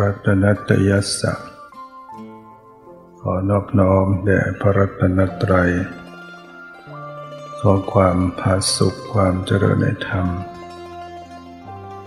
[0.00, 1.34] รัตนตยัสสะ
[3.20, 5.70] ขอนอบน้อมแด่พระรัตนตรัย
[7.60, 10.26] ขอความผาสุขความเจริญในธรรม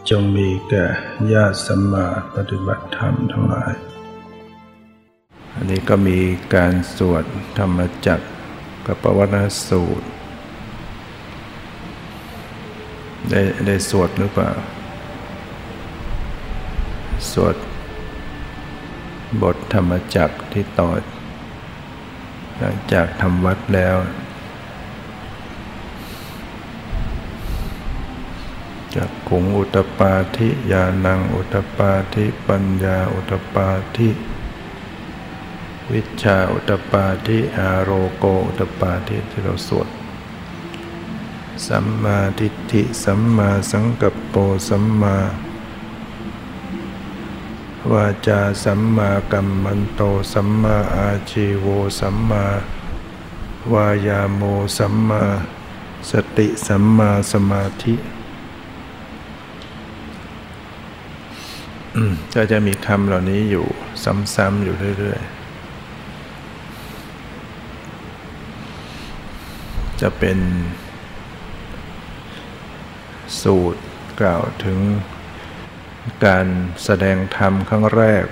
[0.09, 0.85] จงมีแก่
[1.33, 3.73] ญาติสัมมาปฏิบัติธรรมทั้งหลาย
[5.55, 6.19] อันนี้ก็มี
[6.55, 7.23] การสวด
[7.57, 8.27] ธรรมจักร
[8.85, 9.35] กับปวัต
[9.67, 10.07] สูตร
[13.29, 14.51] ได้ได้สวดหรือเปล่า
[17.31, 17.55] สวด
[19.41, 20.89] บทธรรมจักที่ต่อ
[22.57, 23.97] หลังจากทำวัดแล้ว
[28.95, 34.09] จากขุงอุตปาทิยานังอุตปาทิปัญญาอุตปาทิ
[35.91, 39.87] วิชาอุตปาทิอาโรโกอุตปาทิที่เราสวด
[41.67, 44.35] สัมมาทิฏฐิสัมมาสังกัปโป
[44.69, 45.17] สัมมา
[47.89, 50.01] วาจาสัมมากัมมันโต
[50.33, 51.65] สัมมาอาชีโว
[51.99, 52.45] สัมมา
[53.73, 54.41] วายาโม
[54.77, 55.23] สัมมา
[56.09, 57.95] สติสัมมาสมาธิ
[62.33, 63.65] ก็จะมีคำเหล่านี้อยู่
[64.35, 65.31] ซ้ำๆอยู่เรื่อยๆ
[70.01, 70.39] จะเป็น
[73.41, 73.81] สูตร
[74.19, 74.79] กล่าวถึง
[76.25, 76.47] การ
[76.83, 78.25] แสดงธรรมครั้งแรก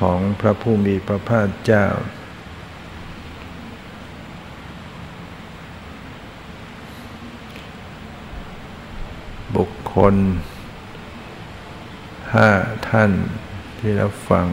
[0.00, 1.86] ของพระผู้มีพระภาคเจ้า
[9.56, 10.14] บุคคล
[12.34, 12.50] ห้า
[12.90, 13.12] ท่าน
[13.78, 14.46] ที่รับฟัง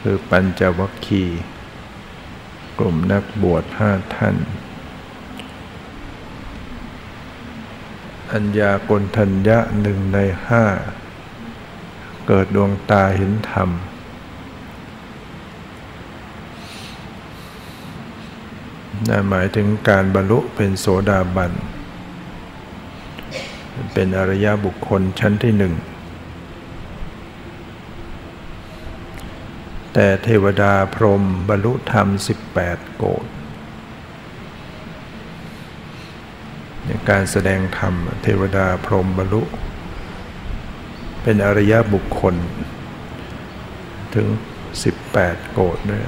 [0.00, 1.42] คือปัญจวัคคีย์
[2.78, 4.36] กลุ่มนักบวชห้าท่าน
[8.32, 10.18] อัญญากลทัญญะหนึ่งใน
[10.48, 10.64] ห้า
[12.26, 13.70] เกิดดวงตาเห็นธรรม
[19.08, 21.52] นั่นหมายถึงการบรรลุเป็นโสดาบัน
[23.92, 25.74] เป็นอริยบุคคลชั้นที่หนึ่ง
[29.94, 32.08] แต่เทวดาพรหมบรรลุธรรม
[32.54, 33.26] 18 โกด
[37.08, 39.42] การแสดงธรรม เทวดาพรหมบรรลุ
[41.22, 42.34] เป็นอริยบุคคล
[44.14, 44.26] ถึง
[44.90, 46.02] 18 โกดด้วย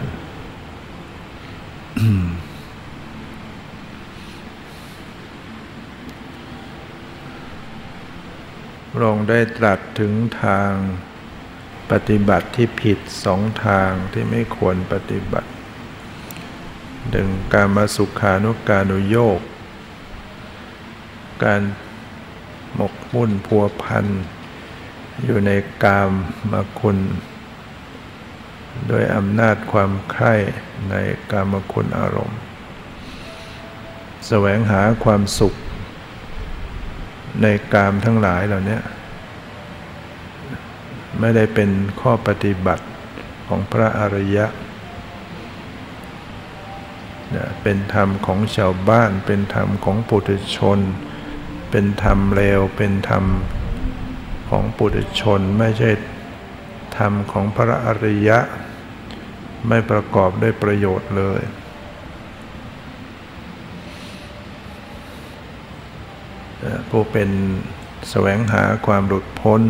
[9.02, 10.72] ลองได้ตรัสถึงทาง
[11.90, 15.50] ปฏิบัติที่ผิดสองทางที่ไม่ควรปฏิบัติ
[17.10, 19.40] หนึ่งการมาสุขานุการุโยก
[21.44, 21.62] การ
[22.74, 24.06] หมกมุ่นพัวพัน
[25.24, 25.50] อยู่ใน
[25.84, 26.10] กาม
[26.50, 26.98] มาคุณ
[28.88, 30.34] โดยอำนาจความใคร่
[30.90, 30.94] ใน
[31.30, 32.40] กามคุณอารมณ์
[34.28, 35.54] แสวงหาความสุข
[37.42, 38.78] ในกามทั้งหลายเหล่านี้
[41.20, 41.70] ไม่ได้เป็น
[42.00, 42.86] ข้อปฏิบัติ
[43.46, 44.46] ของพระอริยะ
[47.62, 50.78] เป็นธรรมของชาวบ้านเป็นธรรมของปุถุชน
[51.72, 53.24] เป็นธรรมเลวเป็นธรรม
[54.50, 55.90] ของปุถุชนไม่ใช่
[56.98, 58.38] ธรรมของพระอริยะ
[59.68, 61.40] ไม่ประกอบด้วยประโยชน์เลย
[66.90, 67.30] ผู้เป็น
[68.10, 69.60] แสวงหาความหลุดพ้น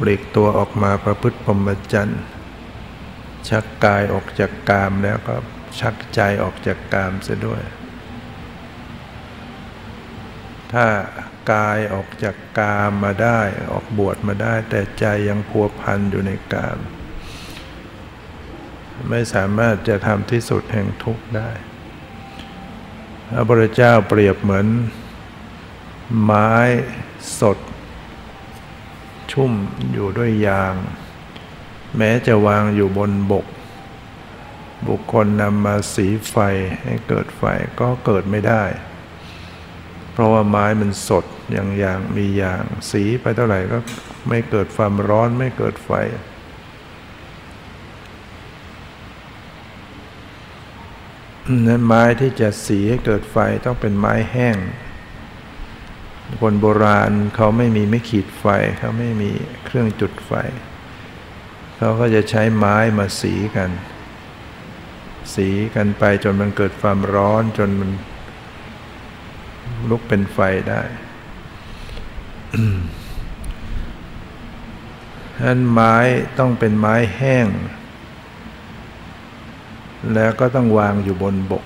[0.00, 2.22] บลีกตัวออกมาประพฤติพรหมจรรย์
[3.48, 5.34] ชักกายออกจากกามแล้วก็
[5.80, 7.62] ชักใจออกจากกามเสียด้วย
[10.72, 10.86] ถ้า
[11.52, 13.40] กายออกจากกามมาได้
[13.72, 16.78] ออกบวชมาได้ แต่ใจยังพัวพันอยู่ในกาม
[19.10, 21.50] ไม่สามารถจะทำที่สุดแห่งทุกข์ได้
[23.30, 24.66] พระพุทธเจ้าเปรียบเหมือน
[26.22, 26.52] ไม้
[27.40, 27.58] สด
[29.32, 29.52] ชุ่ม
[29.92, 30.74] อยู่ด้วยยาง
[31.96, 33.46] แม้จะวางอยู่บนบก
[34.88, 36.36] บุคคลนำมาสีไฟ
[36.82, 37.42] ให้เกิดไฟ
[37.80, 38.64] ก็เกิดไม่ได้
[40.16, 43.78] เพราะว่าไม้มันสดอย่างอย่างมีอย่างสีไปเท่าไหร่ก็
[44.28, 45.90] ไม่เกิดความร้อนไม่เกิดไฟ
[51.66, 53.36] นั้นไม้ที่จะสีให้เกิดไฟ
[53.66, 54.56] ต้องเป็นไม้แห้ง
[56.40, 58.46] คนโบราณเขาไม่มีไม่ขีดไฟ
[58.78, 59.30] เขาไม่มี
[59.64, 60.32] เครื่องจุดไฟ
[61.76, 63.70] เขาก็จะใช้ไม้มาสีกัน
[65.34, 67.90] สีกันไปจนมันเกิดความร้อนจนมัน
[69.88, 70.38] ลุกเป็นไฟ
[70.68, 70.82] ได้
[75.42, 75.96] นั้นไม้
[76.38, 77.46] ต้องเป็นไม้แห้ง
[80.14, 81.64] แล้วก็ต้องวางอยู่บนบก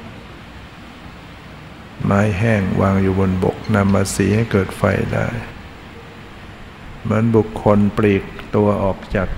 [2.07, 4.83] ไม้แห้งวางอยู่บนบกนำมาสีให้เกิดไฟ
[5.15, 5.29] ได้
[7.03, 8.25] เหมือนบุคคลปลีก
[8.55, 9.29] ตัวออกจาก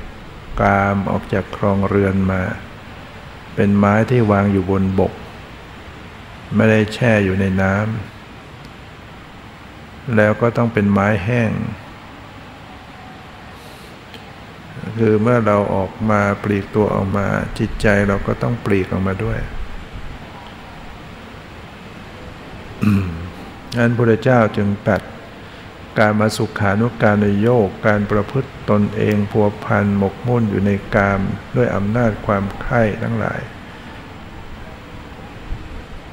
[0.60, 2.42] กามออกจากครองเรือนมา
[3.54, 5.12] เป็นไม้ที่วางอยู่บนบก
[6.54, 8.12] ไม่ได้แช่อยู่ในน้ำ
[10.16, 11.52] แล้วก็ต้องเป็นไม้แห้ง
[14.99, 17.26] คือเมื่อเราออกมาปลีกตัวออกมา
[17.58, 19.38] จิตใจเราก็ต้องปลีกออกมาด้วย
[23.78, 25.00] นั้นพระเจ้าจึงตัด
[25.99, 31.20] การมาสุขานุการในโยกการประพฤติตนเองพัวพันหมกมุ่นอยู่ในกาม
[31.56, 33.40] ด้วยอำนาจความใคร่ทั้งหลาย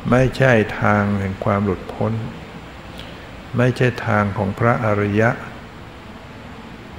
[0.09, 2.13] ไม่ใช่ทางแห่งความหลุดพ้น
[3.57, 5.29] ไม่ใช่ทางของพระอริยะ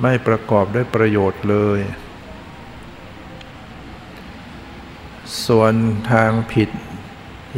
[0.03, 1.81] ไม่ประกอบด้วยประโยชน์เลย
[5.47, 5.75] ส่วน
[6.11, 6.71] ทางผิด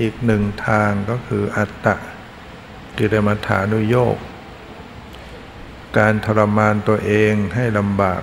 [0.01, 1.95] อีกหนึ่งทางก็คืออัตตะ
[2.99, 4.17] กิรมัฐานุโยก
[5.99, 8.23] การทรมานตัวเองให้ลำบาก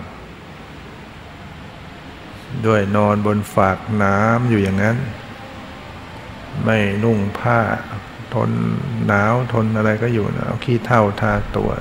[2.65, 4.97] ด้วยนอนบนฝากน้ำอยู่อย่างนั้น
[6.63, 7.59] ไม่นุ่งผ้า
[8.33, 8.51] ทน
[9.07, 11.71] หนาวทนอะไรก็อยู่นะเอาขี้เท่าทาตัว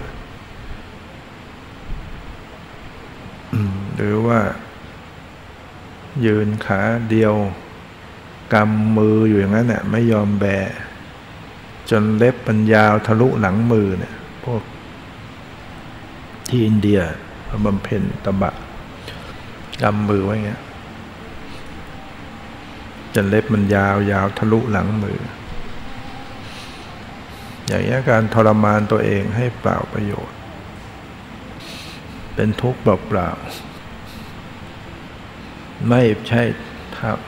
[3.97, 4.41] หรือว่า
[6.27, 6.81] ยืนขา
[7.11, 7.35] เดียว
[8.55, 10.47] กำมืออยู่อย่างนั้นเนี่ยไม่ยอมแบ
[11.91, 14.15] จนเล็บปัญญาวทะลุหลังมือเนี่ย
[14.45, 14.63] พวก
[16.49, 17.01] ที่อินเดีย
[17.65, 18.53] บำเพ็ญตบะ
[19.83, 20.61] กำมือไว้เงี้ย
[23.15, 25.19] จนเล็บมันยาวยาวทะลุหลังมือ
[27.69, 30.39] อย่างนี้การทรมานตัวเองให้เปล่าประโยชน์
[32.35, 36.43] เป็นทุกข์เปล่าๆไม่ใช่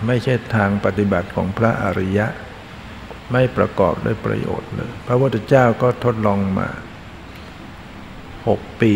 [0.06, 2.26] ไม่ใช่ทางปฏิบัติของพระอริยะ
[3.32, 6.68] ไม่ประกอบด้วยประโยชน์เลย พระพุทธเจ้าก็ทดลองมา
[8.48, 8.94] หกปี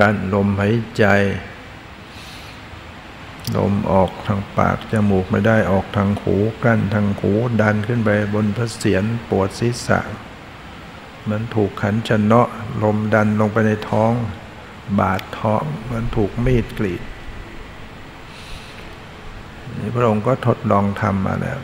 [0.00, 1.04] การลมหายใจ
[3.56, 10.00] ลมออกทางปากจมูกไม่ได้ออกทางหูกั้นทางหูดันขึ้นไปบนพระเศียรปวดศีรษะ
[11.30, 12.48] มันถูกขันชนเนาะ
[12.82, 14.12] ลมดันลงไปในท้อง
[14.98, 17.02] บาดท้องมันถูกมีดกรีด
[19.78, 21.58] นี่พระองค์ก็ทดลองทำมาแล้ว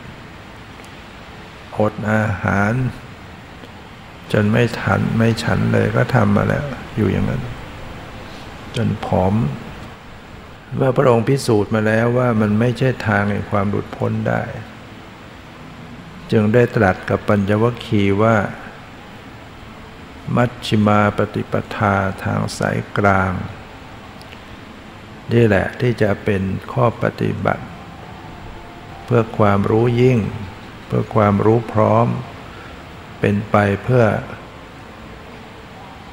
[1.79, 2.73] อดอาหาร
[4.31, 6.63] จนไม่ทันไม่ฉันเลยก็ทำมาแล้ว
[6.95, 7.41] อยู่อย่างนั้น
[8.75, 9.33] จนผอม
[10.77, 14.43] ว่าพระองค์พิสูจน์มาแล้วว่ามันไม่ใช่ทางแห่งความหลุดพ้นได้
[16.31, 18.35] จึงได้ตรัสกับปัญจวัคคีย์ว่า
[20.35, 23.31] มัชชิมาปฏิปทาทางสายกลาง
[25.33, 27.65] นี่แหละที่จะเป็นข้อปฏิบัติ
[29.05, 30.19] เพื่อความรู้ยิ่ง
[30.87, 32.07] เพื่อความรู้พร้อม
[33.19, 34.05] เป็นไปเพื่อ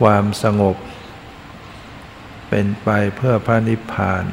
[0.01, 0.77] ความสงบ
[2.49, 4.25] เป็นไปเพื่อพระนิพพาน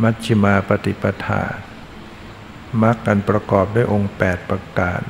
[0.00, 1.42] มัชชิมาปฏิปทา
[2.82, 5.02] มักกันประกอบด้วยองค์ 8 ประการ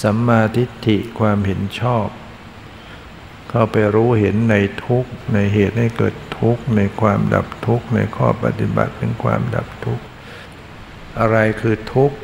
[0.00, 2.06] สัมมาทิฏฐิความเห็นชอบ
[3.50, 10.00] เข้าไปรู้เห็นในทุกในเหตุให้เกิดทุกในความดับทุกในข้อปฏิบัติเป็นความดับทุก
[11.18, 12.16] อะไรคือทุกข์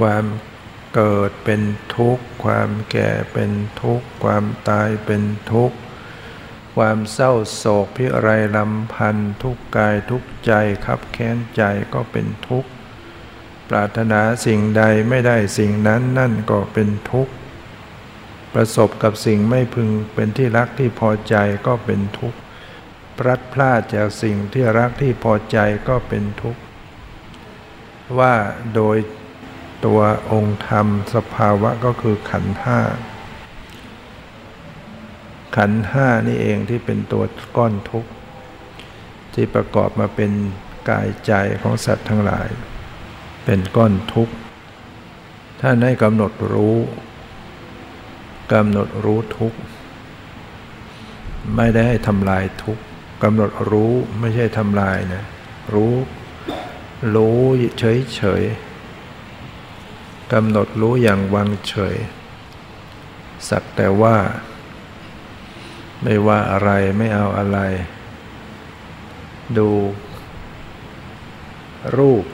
[0.00, 0.24] ความ
[0.94, 1.62] เกิดเป็น
[1.96, 3.50] ทุกข์ ความแก่เป็น
[3.82, 5.76] ทุกข์ ความตายเป็นทุกข์
[6.74, 10.52] ความเศร้าโศกพิไรลำพันทุกกายทุกใจ
[10.86, 11.62] ขับแค้นใจ
[11.94, 12.70] ก็เป็นทุกข์
[13.68, 17.32] ปรารถนาสิ่งใดไม่ได้สิ่งนั้นนั่นก็เป็นทุกข์
[18.54, 21.36] ประสบกับสิ่งไม่พึงเป็นที่รักที่พอใจ
[21.66, 22.38] ก็เป็นทุกข์
[23.18, 26.60] พลัดพลาดจากสิ่งที่รักที่พอใจก็เป็นทุกข์
[28.18, 28.34] ว่า
[28.74, 28.96] โดย
[29.84, 30.00] ตัว
[30.32, 32.80] องค์ธรรมสภาวะก็คือขันธ์ห้า
[35.56, 37.24] ขันห้านี่เองที่เป็นตัว
[37.56, 38.10] ก้อนทุกข์
[39.34, 40.32] ที่ประกอบมาเป็น
[40.90, 41.32] กายใจ
[41.62, 42.48] ของสัตว์ทั้งหลาย
[43.44, 44.34] เป็นก้อนทุกข์
[45.60, 46.78] ท่านให้กำหนดรู้
[48.52, 49.58] กำหนดรู้ทุกข์
[51.56, 52.82] ไม่ได้ให้ทำลายทุกข์
[53.22, 55.24] กำหนดรู้ไม่ใช่ทำลายนะ
[55.74, 55.94] รู้
[57.14, 57.40] รู้
[57.78, 58.42] เฉยเฉย
[60.32, 61.96] กำหนดรู้อย่างวางเฉย
[63.48, 64.16] สักแต่ว่า
[66.02, 67.58] ไม่ว่าอะไรไม่เอาอะไร
[69.58, 69.70] ดู
[71.96, 72.24] รูป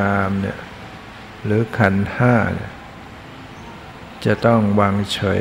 [0.00, 0.58] นามเนี่ย
[1.44, 2.72] หรือขันห้าเนี่ย
[4.24, 5.40] จะต้องวางเฉย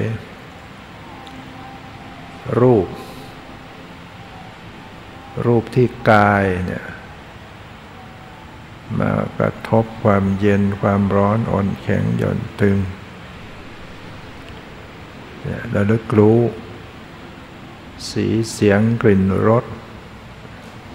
[2.60, 2.88] รูป
[5.46, 6.86] รูปที่กายเนี่ย
[9.00, 12.78] มากระทบความเย็นความร้อนอ่อนแข็งหย่อนตึง
[15.72, 16.40] เราลึกรู้
[18.12, 19.66] สีเสียงกลิ่นรส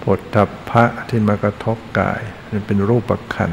[0.03, 3.51] ผลทัพพะที่มากระทบกายมันเป็นรูปประคัน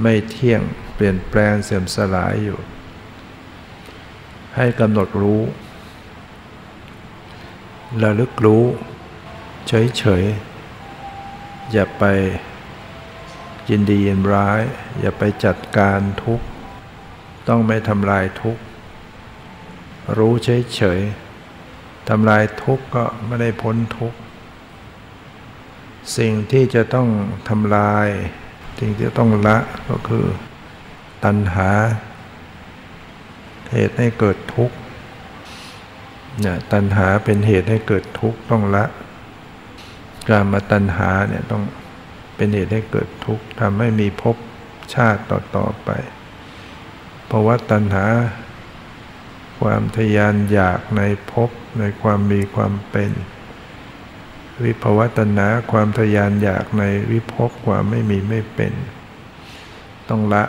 [0.00, 0.62] ไม่เที่ยง
[0.94, 2.58] เปลี่ยนแปลงเสื่อมสลายอยู่
[4.56, 5.42] ให้กำหนดรู้
[8.02, 8.64] ระลึกรู้
[9.66, 12.04] เฉยๆ อย่าไป
[13.70, 14.60] ยินดียินร้าย
[15.00, 16.46] อย่าไปจัดการทุกข์
[17.48, 18.62] ต้องไม่ทำลายทุกข์
[20.18, 24.18] รู้เฉยๆทำลายทุกข์ก็ไม่ได้พ้นทุกข์
[26.18, 27.08] สิ่งที่จะต้อง
[27.48, 28.06] ทำลาย
[28.78, 30.26] สิ่งที่ต้องละก็คือ
[31.24, 31.70] ตัณหา
[33.72, 34.76] เหตุให้เกิดทุกข์
[36.40, 38.84] เนี่ยตัณหาเป็นเหตุให้เกิดทุกข์ต้องละ
[40.28, 41.62] การมาตัณหาเนี่ยต้อง
[42.36, 44.36] เป็นเหตุให้เกิดทุกข์ทำให้มีภพ
[44.94, 45.22] ชาติ
[45.56, 45.90] ต่อๆไป
[47.26, 48.06] เพราะว่าตัณหา
[49.62, 53.10] ความทยานอยากในภพในความมีความเป็น
[54.64, 58.72] วิภวตัณหาความทยานอยากในวิภพความไม่มีไม่เป็น
[60.08, 60.44] ต้องละ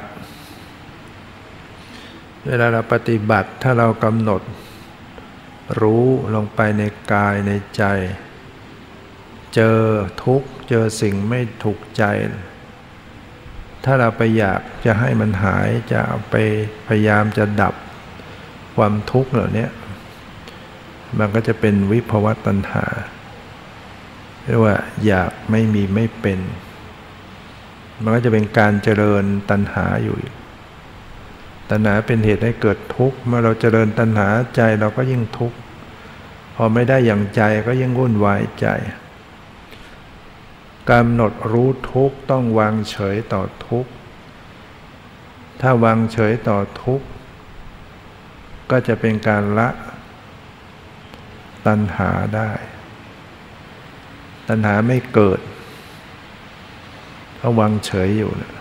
[2.46, 4.42] เวลาเราปฏิบัติถ้าเรากำหนด
[5.82, 6.06] รู้
[6.36, 7.84] ลงไปในกายในใจ
[9.56, 9.80] เจอ
[10.24, 12.04] ทุกข์เจอสิ่งไม่ถูกใจ
[13.84, 16.36] ถ้าเราไปอยากจะให้มันหายจะไป
[16.88, 17.74] พยายามจะดับ
[18.76, 19.68] ความทุกข์เหล่านี้
[21.18, 22.86] มันก็จะเป็นวิภวตัณหา
[24.46, 24.76] เรียกว่า
[25.06, 26.40] อยากไม่มีไม่เป็น
[28.02, 30.18] มันก็จะเป็นการเจริญตัณหาอยู่
[31.70, 35.58] ตัณหาเป็นเหตุให้เกิดทุกข์ เมื่อเราเจริญตัณหาใจเราก็ยิ่งทุกข์
[36.56, 38.68] พอไม่ได้อย่างใจก็ยิ่งวุ่นวายใจ
[40.90, 43.92] กำหนดรู้ทุกข์ต้องวางเฉยต่อทุกข์
[45.62, 47.06] ถ้าวางเฉยต่อทุกข์
[48.74, 49.70] ก็จะเป็นการละ
[51.68, 52.52] ตัณหาได้
[54.48, 55.40] ตัณหาไม่เกิด
[57.38, 58.54] เขาวางเฉยอยู่นะ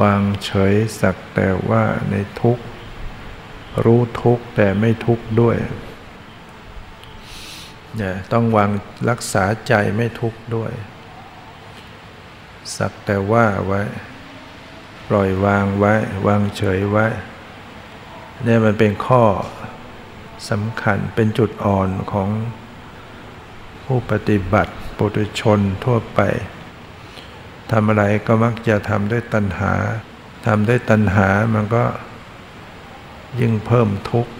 [0.00, 2.58] วางเฉยสักแต่ว่าในทุก
[3.84, 5.56] รู้ทุกแต่ไม่ทุกด้วย
[7.96, 8.70] เนี่ยต้องวาง
[9.08, 10.72] รักษาใจไม่ทุกด้วย
[12.76, 13.82] สักแต่ว่าไว้
[15.08, 15.94] ปล่อยวางไว้
[16.26, 17.06] วางเฉยไว้
[18.44, 19.24] เนี่ยมันเป็นข้อ
[20.50, 22.28] สำคัญเป็นจุดอ่อนของ
[23.84, 26.20] ผู้ปฏิบัติปุถุชนทั่วไป
[27.70, 29.74] ทำอะไรก็มักจะทำด้วยตัณหา
[30.46, 31.84] ทำด้วยตัณหามันก็
[33.40, 34.32] ยิ่งเพิ่มทุกข์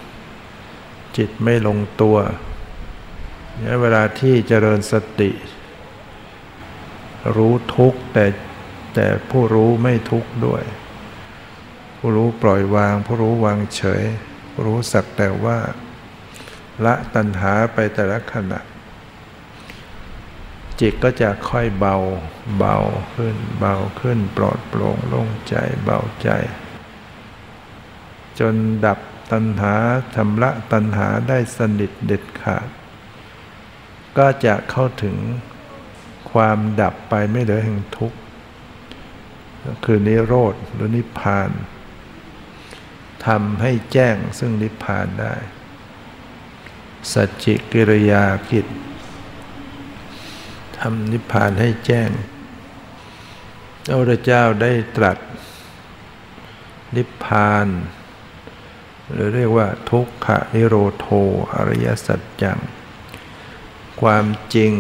[1.17, 2.17] จิตไม่ลงตัว
[3.57, 5.31] เนี่ยเวลาที่เจริญสติ
[7.37, 8.26] รู้ทุกข์แต่
[8.95, 10.62] แต่ผู้รู้ไม่ทุกข์ด้วย
[11.99, 14.02] ผู้รู้ปล่อยวาง ผู้รู้วางเฉย
[14.52, 15.59] ผู้รู้สักแต่ว่า
[16.85, 18.61] ละตัณหาไปแต่ละขณะ
[20.81, 21.97] จิตก็จะค่อยเบา
[22.59, 22.76] เบา
[23.14, 26.28] ขึ้น เบาขึ้น ปลอดโปร่งโล่งใจเบาใจ
[28.38, 28.55] จน
[28.87, 28.99] ดับ
[29.33, 29.75] ตัณหา
[30.14, 32.69] ชำระตัณหาได้สนิทเด็ดขาด
[34.19, 35.17] ก็จะเข้าถึง
[36.33, 38.19] ความดับไปไม่เหลือแห่งทุกข์
[39.85, 41.50] คือนิโรธหรือนิพพาน
[43.27, 45.35] ทำให้แจ้งซึ่งนิพพานได้
[47.13, 48.67] สัจจิกิริยากิจ
[50.79, 52.11] ทำนิพพานให้แจ้ง
[53.87, 55.19] พระพุทธเจ้าได้ตรัส
[56.97, 57.67] นิพพาน
[59.13, 61.07] หรือเรียกว่า ทุกขนิโรโท
[61.55, 62.59] อริยสัจจัง
[64.01, 64.73] ความจริง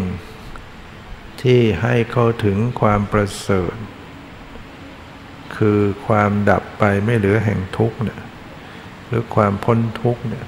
[1.42, 3.76] ที่ให้เข้าถึงความประเสริฐ
[5.56, 8.20] คือความดับไปไม่เหลือแห่งทุกข์เนี่ย
[9.08, 10.46] หรือความพ้นทุกข์เนี่ย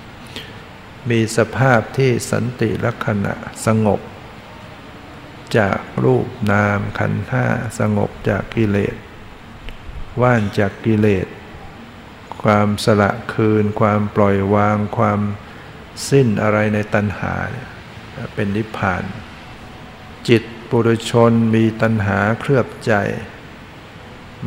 [1.11, 3.35] มีสภาพที่สันติลักษณะ
[3.67, 4.01] สงบ
[5.59, 7.47] จากรูปนามขันธ์ห้า
[7.79, 8.97] สงบจากกิเลส
[10.23, 11.27] ว่านจากกิเลส
[12.43, 15.21] ความสละคืน ความปล่อยวาง ความ
[16.11, 17.35] สิ้นอะไรในตัณหา
[18.35, 19.05] เป็นนิพพาน
[20.29, 22.93] จิตปุถุชนมีตัณหาเคลือบใจ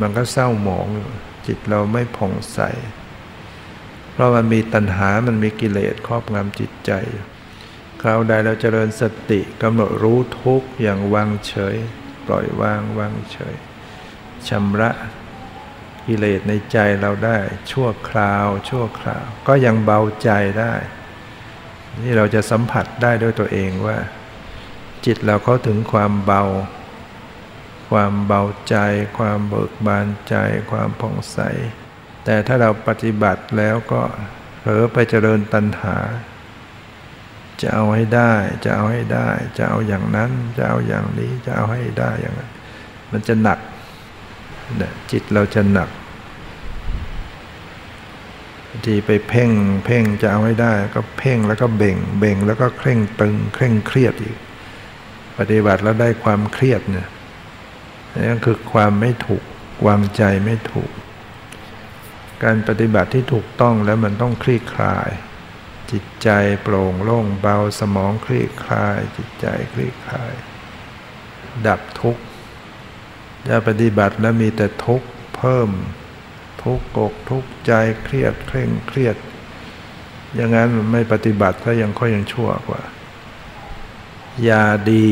[0.00, 0.86] มันก็เศร้าหมอง
[1.46, 2.60] จิตเราไม่ผ่องใส
[4.14, 6.92] เพราะมันมีตัณหามันมีกิเลสครอบงำจิตใจ
[8.02, 11.76] คราวใดเราเจริญสติกำหนดรู้ทุกอย่างวางเฉย
[12.26, 13.54] ปล่อยวางวางเฉย
[14.48, 14.90] ชำระ
[16.06, 17.38] กิเลสในใจเราได้
[17.70, 20.30] ชั่วคราว ชั่วคราว ก็ยังเบาใจ
[20.60, 20.74] ได้
[22.02, 23.98] นี่เราจะสัมผัสได้ด้วยตัวเองว่า
[25.04, 26.42] จิตเราเข้าถึงความเบา
[27.90, 28.76] ความเบาใจ
[29.18, 30.34] ความเบิกบานใจ
[30.70, 31.38] ความผ่องใส
[32.24, 34.02] แต่ถ้าเราปฏิบัติแล้วก็
[34.60, 35.96] เผลอไปเจริญตัณหา
[37.60, 38.32] จะเอาให้ได้
[38.64, 39.28] จะเอาให้ได้
[39.58, 42.50] จะเอาอย่างนั้น จะเอาอย่างนี้ จะเอาให้ได้อย่างนั้น
[43.12, 43.58] มันจะหนัก
[45.10, 45.88] จิตเราจะหนัก
[48.86, 49.50] ทีไปเพ่ง
[49.84, 54.36] เพ่งจะเอาให้ได้ ก็เพ่งแล้วก็เบ่ง เบ่งแล้วก็เคร่งตึง เคร่งเครียดอีก
[55.38, 57.08] ปฏิบัติแล้วได้ความเครียดเนี่ย
[58.28, 59.42] นั่นคือความไม่ถูก
[59.86, 60.90] วางใจไม่ถูก
[62.42, 65.08] การปฏิบัติที่ถูกต้องแล้วมันต้องคลี่คลาย
[65.92, 66.28] จิตใจ
[66.62, 70.32] โปร่งโล่งเบาสมองคลี่คลาย จิตใจคลี่คลาย
[71.66, 72.22] ดับทุกข์
[73.48, 75.70] จะปฏิบัติแล้วมีแต่ทุกข์เพิ่ม
[76.64, 79.16] ทุกข์อกทุกข์ใจเครียดเคร่งเครียด
[80.34, 82.82] อย่างนั้นไม่ปฏิบัติก็ยังค่อยยังชั่วกว่า
[84.48, 85.08] ยาดี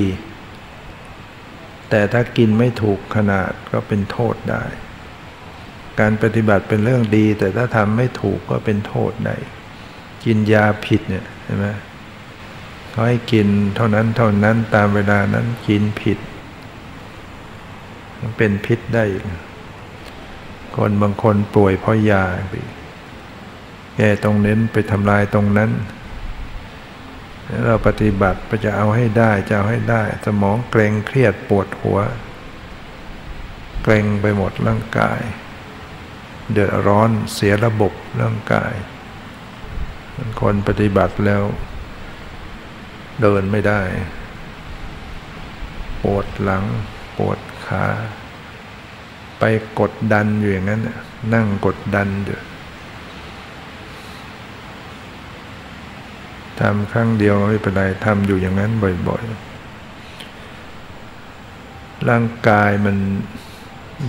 [1.91, 4.65] แต่ถ้ากินไม่ถูกขนาดก็เป็นโทษได้
[6.01, 9.37] การปฏิบัติเป็นเรื่องดี แต่ถ้าทำไม่ถูกก็เป็นโทษได้
[10.25, 11.67] กินยาผิดเนี่ยใช่ไหม
[12.91, 16.19] เขาให้กินเท่านั้นเท่านั้นตามเวลานั้นกินผิด
[18.39, 19.05] เป็นพิษได้
[20.77, 22.55] คนบางคนป่วยเพราะยาไป
[23.97, 25.71] แก้ตรงเน้นไปทำลายตรงนั้น
[27.65, 31.99] เราปฏิบัติไปจะเอาให้ได้จะเอาให้ได้ สมองเกรงเครียดปวดหัว
[33.83, 35.21] เกรงไปหมดร่างกาย
[36.51, 38.75] เดือดร้อนเสียระบบร่างกาย
[40.41, 41.43] คนปฏิบัติแล้ว
[43.21, 43.81] เดินไม่ได้
[46.03, 46.65] ปวดหลัง
[47.17, 47.85] ปวดขา
[49.39, 49.43] ไป
[49.81, 50.81] กดดันอยู่อย่างนั้น
[51.35, 52.39] นั่งกดดันอยู่
[56.61, 58.73] ทำครั้งเดียวไม่เป็นไรทำอยู่อย่างนั้น
[59.09, 59.53] บ่อยๆ
[62.09, 62.97] ร่างกายมัน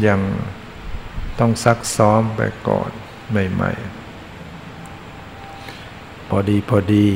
[0.08, 0.20] ยัง
[1.40, 2.92] ต้องซักซ้อมไปก่อน
[3.30, 7.08] ใหม่ๆ พอดีพอดี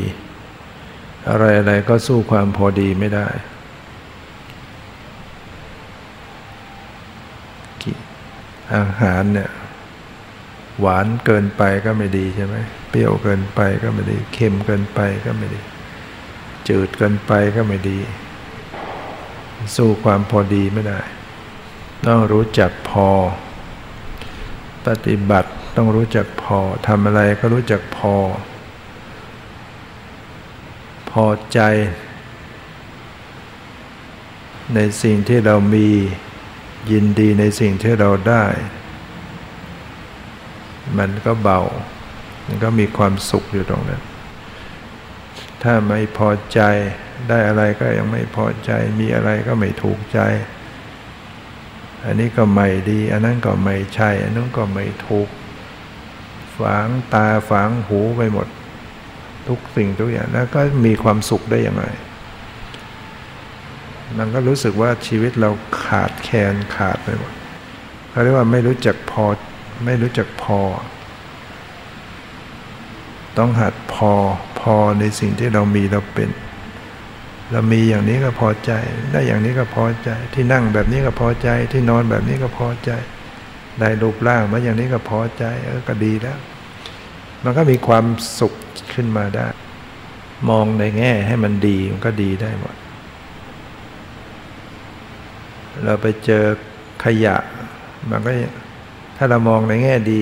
[1.30, 3.28] อะไรๆก็สู้ความพอดีไม่ได้
[8.76, 9.50] อาหารเนี่ย
[10.80, 12.56] หวานเกินไปก็ไม่ดีใช่ไหม
[12.90, 15.62] เปรี้ยวเกินไปก็ไม่ดีเค็มเกินไปก็ไม่ดี
[16.68, 18.00] จืดเกินไปก็ไม่ดี
[19.76, 21.00] สู้ความพอดีไม่ได้
[22.08, 23.10] ต้องรู้จักพอ
[24.88, 28.16] ปฏิบัติต้องรู้จักพอทำอะไรก็รู้จักพอ
[31.12, 31.60] พอใจ
[34.76, 35.88] ในสิ่งที่เรามี
[36.92, 38.46] ยินดีในสิ่งที่เราได้
[40.98, 41.62] มันก็เบา
[42.46, 44.02] มันก็มีความสุขอยู่ตรงนั้น
[45.64, 46.60] ถ้าไม่พอใจ
[47.30, 50.20] ได้อะไรก็ยังไม่พอใจ มีอะไรก็ไม่ถูกใจ
[52.08, 55.30] อันนี้ก็ไม่ดี อันนั้นก็ไม่ใช่ อันนั้นก็ไม่ถูก
[56.58, 58.48] ฝังตาฝังหูไปหมด
[59.48, 61.84] ทุกสิ่งทุกอย่างแล้วก็มีความสุขได้ยังไง
[64.18, 65.50] มันก็รู้สึกว่าชีวิตเรา
[65.84, 67.34] ขาดแคลนขาดไปหมด
[68.10, 69.26] เขาเรียกว่าไม่รู้จักพอ
[69.86, 70.62] ไม่รู้จักพอ
[73.38, 74.12] ต้องหัดพอ
[74.60, 76.30] พอในสิ่งที่เรามีเราเป็น
[77.52, 78.72] เรามีอย่างนี้ก็พอใจ
[79.12, 82.92] ได้อย่างนี้ก็พอใจ ที่นั่งแบบนี้ก็พอใจ ที่นอนแบบนี้ก็พอใจ
[83.80, 86.40] ได้รูปร่างมาอย่างนี้ก็พอใจ เออก็ดีแล้ว
[87.44, 88.06] มันก็มีความ
[88.40, 88.54] สุข
[88.94, 89.48] ขึ้นมาได้
[90.50, 92.76] มองในแง่ให้มันดีมันก็ดีได้หมด
[95.84, 96.44] เราไปเจอ
[97.04, 97.38] ขยะ
[98.10, 98.32] มันก็
[99.18, 100.22] ถ้าเรามองในแง่ดี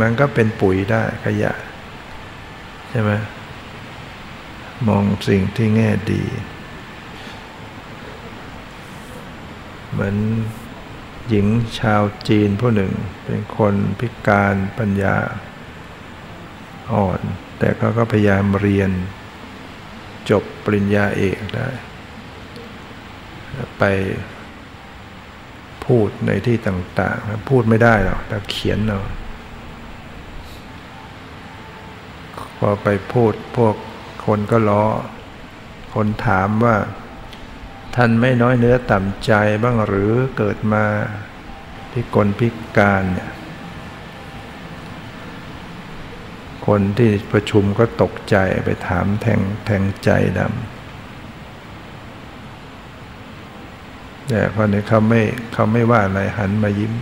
[0.00, 1.52] มันก็เป็นปุ๋ยได้ขยะ
[2.90, 3.10] ใช่ไหม
[4.88, 6.22] มองสิ่งที่แง่ดี
[9.90, 10.16] เหมือน
[11.28, 11.46] หญิง
[11.80, 12.92] ชาวจีนผู้หนึ่ง
[13.24, 15.16] เป็นคนพิการปัญญา
[16.92, 17.20] อ่อน
[17.58, 18.90] แต่เขาก็พยายามเรียน
[20.30, 21.68] จบปริญญาเอกได้
[23.78, 23.84] ไป
[25.86, 29.00] พูดในที่ต่างๆ พูดไม่ได้หรอกแต่เขียนเอา
[32.58, 33.74] พอไปพูดพวก
[34.26, 34.84] คนก็ล้อ
[35.94, 36.76] คนถามว่า
[37.98, 39.32] ท่านไม่น้อยเนื้อต่ำใจ
[39.62, 40.84] บ้างหรือเกิดมา
[41.92, 43.30] พิกลพิการเนี่ย
[46.66, 50.48] คนที่ประชุมก็ตกใจไปถามแทงแทงใจดำ
[54.28, 56.92] แต่คนนี้เขาไม่เขาไม่ว่าอะไรหันมายิ้ม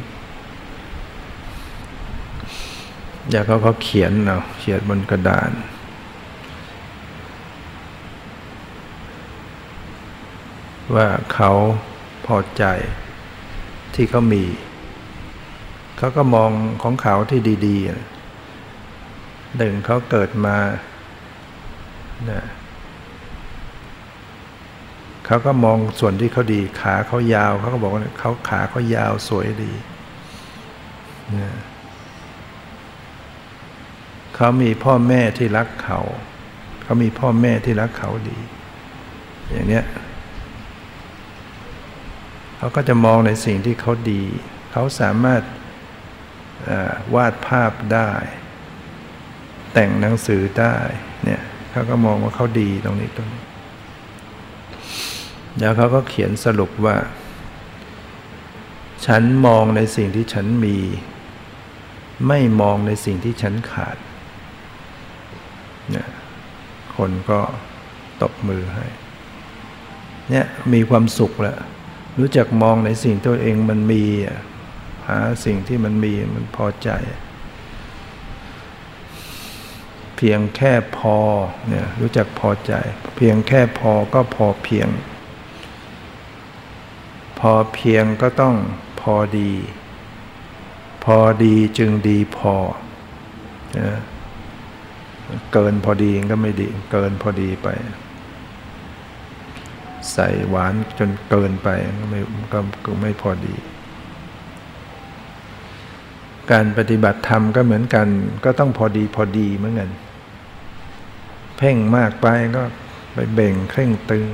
[3.31, 5.51] อย่าเขาเขาเขียนเอาเขียนบนกระดาน
[10.95, 11.51] ว่าเขา
[12.27, 12.65] พอใจ
[13.95, 14.45] ที่เขามี
[15.99, 16.51] เขาก็มอง
[16.83, 20.57] ของเขาที่ดีๆหนึ่งเขาเกิดมา
[22.31, 22.43] นะ
[25.27, 29.73] เขาก็มองส่วนที่เขาดี ขาเขายาว เขาก็บอกว่าเขาขาเขายาวสวยดี
[31.37, 31.51] นะ
[34.35, 36.01] เขามีพ่อแม่ที่รักเขา
[36.83, 38.39] เขามีพ่อแม่ที่รักเขาดี
[39.51, 39.85] อย่างเนี้ย
[42.57, 44.23] เขาก็จะมองในสิ่งที่เขาดี
[44.73, 45.43] เขาสามารถ
[47.15, 48.11] วาดภาพได้
[49.73, 50.77] แต่งหนังสือได้
[51.25, 53.45] เนี่ยเขาก็มองว่าเขาดีตรงนี้ตรงนี้
[55.59, 56.97] แล้วเขาก็เขียนสรุปว่า
[59.07, 60.77] ฉันมองในสิ่งที่ฉันมี
[62.29, 63.97] ไม่มองในสิ่งที่ฉันขาด
[65.91, 66.09] เนี่ย
[66.97, 67.41] คนก็
[68.23, 68.87] ตบมือให้
[70.31, 71.59] เนี่ยมีความสุขแล้ว
[72.19, 74.05] รู้จักมองในสิ่งตัวเองมันมี
[75.09, 76.91] หาสิ่งที่มันมีมันพอใจ
[80.17, 81.17] เพียงแค่พอ
[81.69, 82.73] เนี่ยรู้จักพอใจ
[83.17, 84.89] เพียงแค่พอก็พอเพียง
[87.39, 88.57] พอเพียงก็ต้อง
[89.01, 89.53] พอดี
[91.05, 92.55] พอดีจึงดีพอ
[95.53, 97.69] เกินพอดีก็ไม่ดี เกินพอดีไป
[100.13, 102.21] ใส่หวานจนเกินไปก็ไม่
[102.53, 103.55] ก็ก็ไม่พอดี
[106.53, 108.07] การปฏิบัติธรรมก็เหมือนกัน
[108.45, 109.91] ก็ต้องพอดีพอดีเหมือนกัน
[111.57, 112.63] เพ่งมากไปก็
[113.15, 114.25] ไปเบ่งเคร่งตึง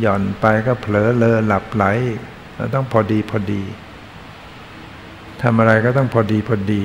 [0.00, 1.84] หย่อนไปก็เผลอเลอหลับไหล
[2.56, 3.62] เราต้องพอดีพอดี
[5.42, 6.82] ทำอะไรก็ต้องพอดีพอดี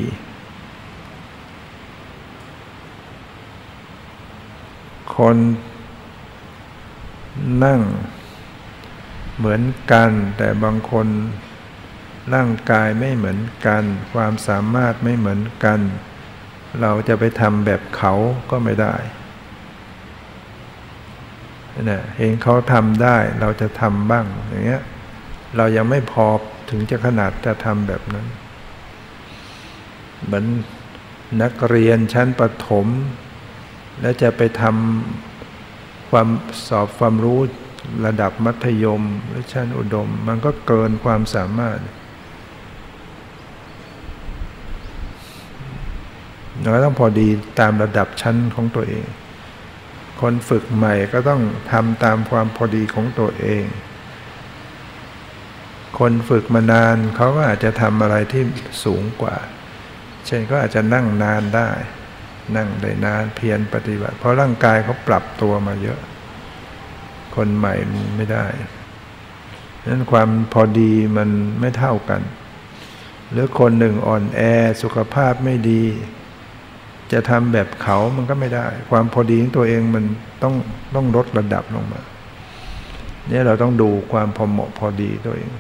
[5.16, 5.38] คน
[7.64, 7.82] นั่ง
[9.38, 11.08] เหมือนกัน แต่บางคน
[12.34, 15.80] ร่างกายไม่เหมือนกัน ความสามารถไม่เหมือนกัน
[16.82, 18.14] เราจะไปทำแบบเขา
[18.52, 18.96] ก็ไม่ได้
[21.86, 24.84] เนี่ยเห็นเขาทำได้เราจะทำบ้างอย่างเงี้ย
[25.58, 26.28] เรายังไม่พอ
[26.70, 28.28] ถึงจะขนาดจะทำแบบนั้น
[30.26, 30.46] เหมือน
[31.42, 32.88] นักเรียนชั้นประถม
[34.02, 35.37] แล้วจะไปทำ
[36.12, 36.28] ความ
[36.68, 37.40] สอบความรู้
[38.06, 41.80] ระดับมัธยมหรือชั้นอุดม มันก็เกินความสามารถ
[46.72, 47.28] เราต้องพอดี
[47.60, 49.06] ตามระดับชั้นของตัวเอง
[50.22, 51.42] คนฝึกใหม่ก็ต้อง
[51.72, 53.64] ทำตามความพอดีของตัวเอง
[56.00, 58.44] คนฝึกมานานเขาก็อาจจะทำอะไรที่
[58.84, 59.38] สูงกว่า
[60.26, 61.70] เช่นก็อาจจะนั่งนานได้
[62.56, 66.00] นั่งได้นานเพียรปฏิบัติ เพราะร่างกายเขาปรับตัวมาเยอะ
[67.36, 67.76] คนใหม่
[68.18, 68.46] ไม่ได้
[69.88, 71.30] นั้นความพอดีมัน
[71.60, 72.22] ไม่เท่ากัน
[73.32, 74.42] หรือคนหนึ่งอ่อนแอ
[74.82, 75.84] สุขภาพไม่ดี
[77.12, 80.04] จะทำแบบเขามันก็ไม่ได้ ความพอดีของตัวเองมัน
[80.44, 80.54] ต้อง
[80.96, 82.02] ต้องลดระดับลงมา
[83.28, 85.52] เนี่ยเราต้องดูความพอเหมาะพอดีตัวเอง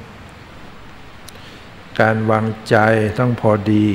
[1.99, 2.75] การวางใจ
[3.19, 3.85] ต้องพอดี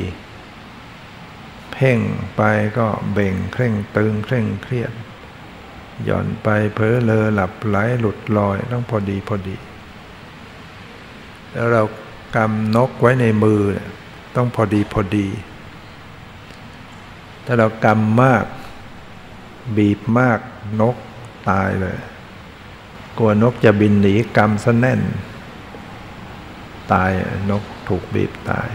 [1.83, 2.01] พ่ง
[2.37, 2.43] ไป
[2.79, 4.93] ก็เบ่งเคร่งตึงเคร่งเครียด
[6.05, 9.57] หย่อนไปเพ้อเลอหลับไหลหลุดลอยต้องพอดีพอดี
[11.53, 11.83] แล้วเรา
[12.37, 13.61] กำนกไว้ในมือ
[14.37, 15.29] ต้องพอดีพอดี
[17.47, 18.45] ถ้าเรากำมาก
[19.77, 20.39] บีบมาก
[20.81, 20.97] นก
[21.51, 21.99] ตายเลย
[23.19, 25.01] กลัวนกจะบินหนีกำซะแน่น
[26.93, 27.11] ตาย
[27.51, 28.69] นกถูกบีบตาย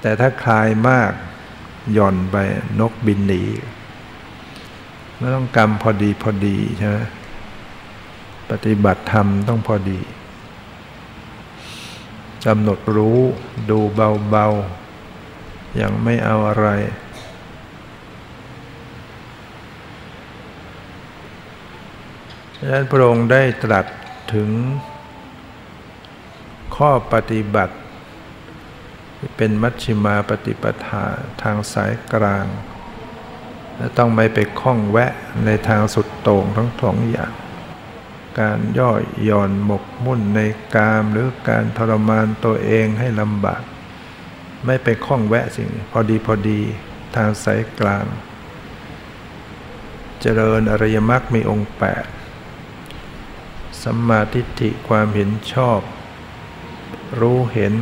[0.00, 1.12] แต่ถ้าคลายมาก
[1.92, 2.36] หย่อนไป
[2.80, 3.42] นกบินหนี
[5.18, 6.98] ไม่ต้องกรรมพอดีพอดีใช่ไหม
[8.50, 10.00] ปฏิบัติธรรมต้องพอดี
[12.46, 13.18] กำหนดรู้
[13.70, 16.68] ดูเบาๆยังไม่เอาอะไร
[22.58, 23.86] ดังนั้นพระองค์ได้ตรัส
[24.34, 24.50] ถึง
[26.76, 27.74] ข้อปฏิบัติ
[29.36, 31.04] เป็นมัชชิมาปฏิปทา
[31.42, 32.46] ทางสายกลาง
[33.76, 35.12] และต้องไม่ไปคล้องแวะ
[35.44, 37.32] ในทางสุดโต่งทั้งสองอย่าง
[38.40, 40.40] การย่อยย่อนหมกมุ่นใน
[40.74, 43.62] กามหรือการทรมานตัวเองให้ลำบาก
[44.66, 46.60] ไม่ไปคล้องแวะสิ่งพอดีพอดี
[47.16, 48.06] ทางสายกลาง
[50.20, 52.04] เจริญอริยมรรคมีองค์แปด
[53.82, 55.80] สัมมาทิฏฐิความเห็นชอบ
[57.20, 57.74] รู้เห็น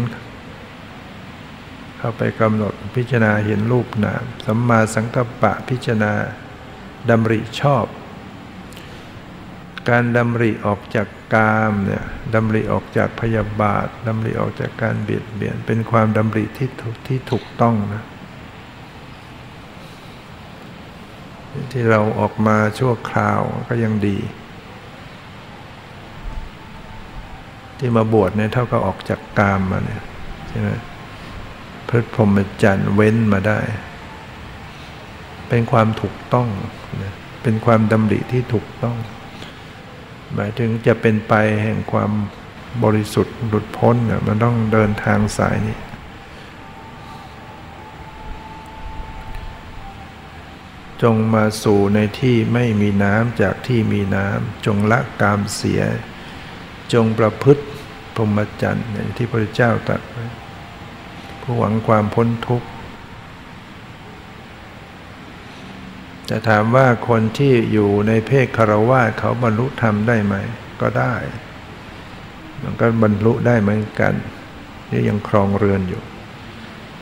[2.07, 6.12] เข้าไปกำหนดพิจารณาเห็นรูปนาม สัมมาสังกัปปะพิจารณา
[7.11, 7.87] ดำริชอบ
[9.88, 18.05] การดำริออกจากกามเนี่ยดำริออกจากพยาบาทดำริออกจากการเบียดเบียน เป็นความดำริที่ถูกที่ถูกต้องนะ
[21.73, 24.19] ที่เราออกมาชั่วคราวก็ยังดี
[27.79, 30.03] ที่มาบวชเนี่ยเท่ากับออกจากกามมาเนี่ย
[30.51, 30.71] ใช่ไหม
[31.88, 33.61] พฤติพรหมจรรย์เว้นมาได้
[35.49, 36.49] เป็นความถูกต้อง
[37.42, 38.96] เป็นความดำริที่ถูกต้อง
[40.35, 42.11] หมายถึงจะเป็นไปแห่งความ
[42.85, 45.79] บริสุทธิ์หลุดพ้นเนี่ยมันต้องเดินทางสายนี้
[51.03, 55.83] จงมาสู่ในที่ไม่มีน้ำจากที่มีน้ำจงละกามเสีย
[56.92, 57.64] จงประพฤติ
[58.14, 60.25] พรหมจรรย์อย่างที่พระเจ้าตรัสไว้
[61.49, 62.69] ผู้หวังความพ้นทุกข์
[66.29, 70.35] จะถามว่าคนที่อยู่ในเพศคารวะเขาบรรลุธรรมได้ไหม
[70.81, 71.15] ก็ได้
[72.63, 74.15] มันก็บรรลุได้เหมือนกัน
[74.91, 76.03] นี่ยังครองเรือนอยู่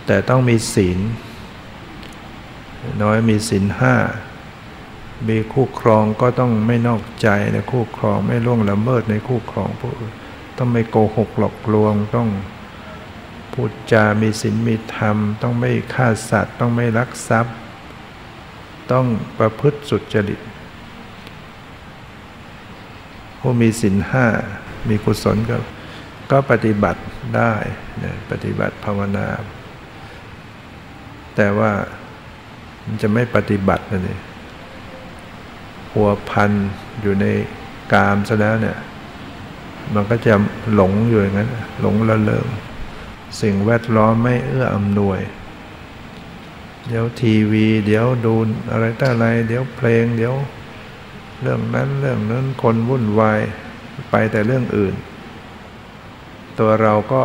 [0.07, 0.99] แต่ต้องมีศีล
[3.03, 3.97] น้อยมีศีลห้า
[5.29, 9.91] มีคู่ครองก็ต้องไม่นอกใจในคู่ครองไม่ล่วงละเมิดในคู่ครองผู้
[10.59, 12.29] ต้องไม่โกหกหลอกลวงต้อง
[13.55, 17.55] พูดจามีศีลมีธรรม ต้องไม่ฆ่าสัตว์ ต้องไม่ลักทรัพย์
[18.93, 19.07] ต้อง
[19.39, 20.41] ประพฤติสุจริต
[23.39, 24.27] ผู้มีศีลห้า
[24.89, 25.57] มีกุศลก็
[26.31, 27.01] ก็ปฏิบัติ
[27.37, 27.53] ได้
[28.03, 29.27] นะปฏิบัติภาวนา
[31.37, 31.73] แต่ว่า
[32.85, 34.19] มันจะไม่ปฏิบัติเลย
[35.93, 36.51] หัวพัน
[37.03, 37.27] อยู่ใน
[37.93, 38.79] กามซะแล้วเนี่ย
[39.95, 40.35] มันก็จะ
[40.75, 42.47] หลงอยู่อย่างนั้น หลงละเริง
[43.41, 45.21] สิ่งแวดล้อมไม่เอื้ออำนวย
[46.89, 48.35] เดี๋ยวทีวี เดี๋ยวดู
[48.73, 50.35] อะไรต่อะไร เดี๋ยวเพลง เดี๋ยว
[51.41, 53.41] เรื่องนั้นเรื่องนั้นคนวุ่นวาย
[54.11, 54.95] ไปแต่เรื่องอื่น
[56.59, 57.23] ตัวเราก็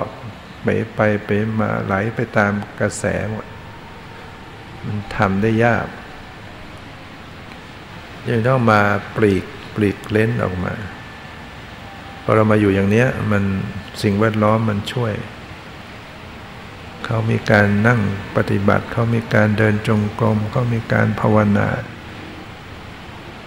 [0.63, 3.45] ไปไปไปมาไหลไปตามกระแสหมด
[4.85, 5.87] มันทำได้ยาก
[8.29, 8.81] ยังต้องมา
[9.15, 9.43] ปลีก
[9.75, 10.73] ปลีกเล้นออกมา
[12.23, 13.43] พอเรามาอยู่อย่างเนี้ยมัน
[14.01, 15.13] สิ่งแวดล้อมมันช่วย
[17.11, 18.01] เขามีการนั่ง
[18.37, 21.67] ปฏิบัติ เขามีการเดินจงกรมเขามีการภาวนา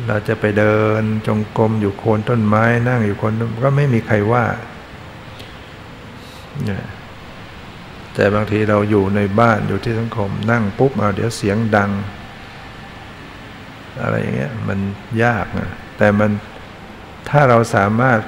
[0.06, 3.32] เราจะไปเดินจงกรมอยู่โคนต้นไม้ นั่งอยู่คน
[3.64, 4.44] ก็ไม่มีใครว่า
[8.14, 11.90] แต่บางทีเราอยู่ในบ้านอยู่ที่สังคม นั่งปุ๊บเอาเดี๋ยวเสียงดัง
[14.02, 14.78] อะไรอย่างเงี้ยมัน
[15.24, 16.30] ยากนะแต่มัน
[17.28, 18.20] ถ้าเราสามารถ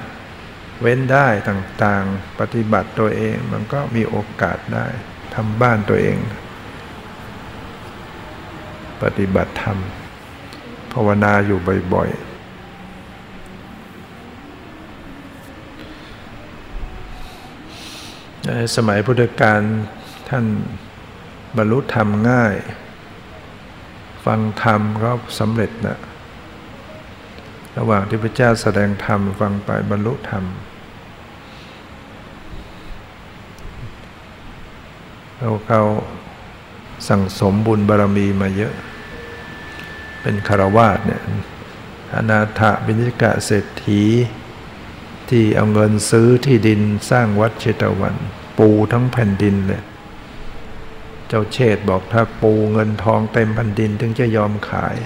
[0.80, 4.86] เว้นได้ต่างๆ ปฏิบัติตัวเองมันก็มีโอกาสได้
[5.34, 6.18] ทำบ้านตัวเอง
[9.02, 9.78] ปฏิบัติธรรม
[10.92, 11.58] ภาวนาอยู่
[11.94, 12.34] บ่อยๆ
[18.76, 19.60] สมัยพุทธกาล
[20.28, 20.44] ท่าน
[21.56, 22.54] บรรลุธรรมง่าย
[24.24, 25.98] ฟังธรรมก็สำเร็จนะ
[27.78, 30.44] ระหว่างที่พระเจ้าแสดงธรรมฟังไปบรรลุธรรม
[35.44, 35.82] เราเขา
[37.08, 38.74] สั่งสมบุญบารรมีมาเยอะ
[40.22, 41.22] เป็นคารวาสเนี่ย
[42.14, 44.02] อนาถบิณิกะเศรษฐี
[45.28, 46.80] ที่เอาเงินซื้อที่ดิน
[47.10, 48.16] สร้างวัดเชตวัน
[48.58, 49.82] ปูทั้งแผ่นดินเลย
[51.28, 54.96] เจ้าเชษบอกถ้าปูเงินทองเต็มแผ่นดินถึงจะยอมขาย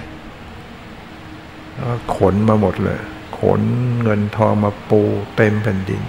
[1.79, 3.01] ก็ขนมาหมดเลย
[3.41, 3.63] ขน
[4.05, 5.01] เงินทองมาปู
[5.37, 6.03] เต็มแผ่นดิน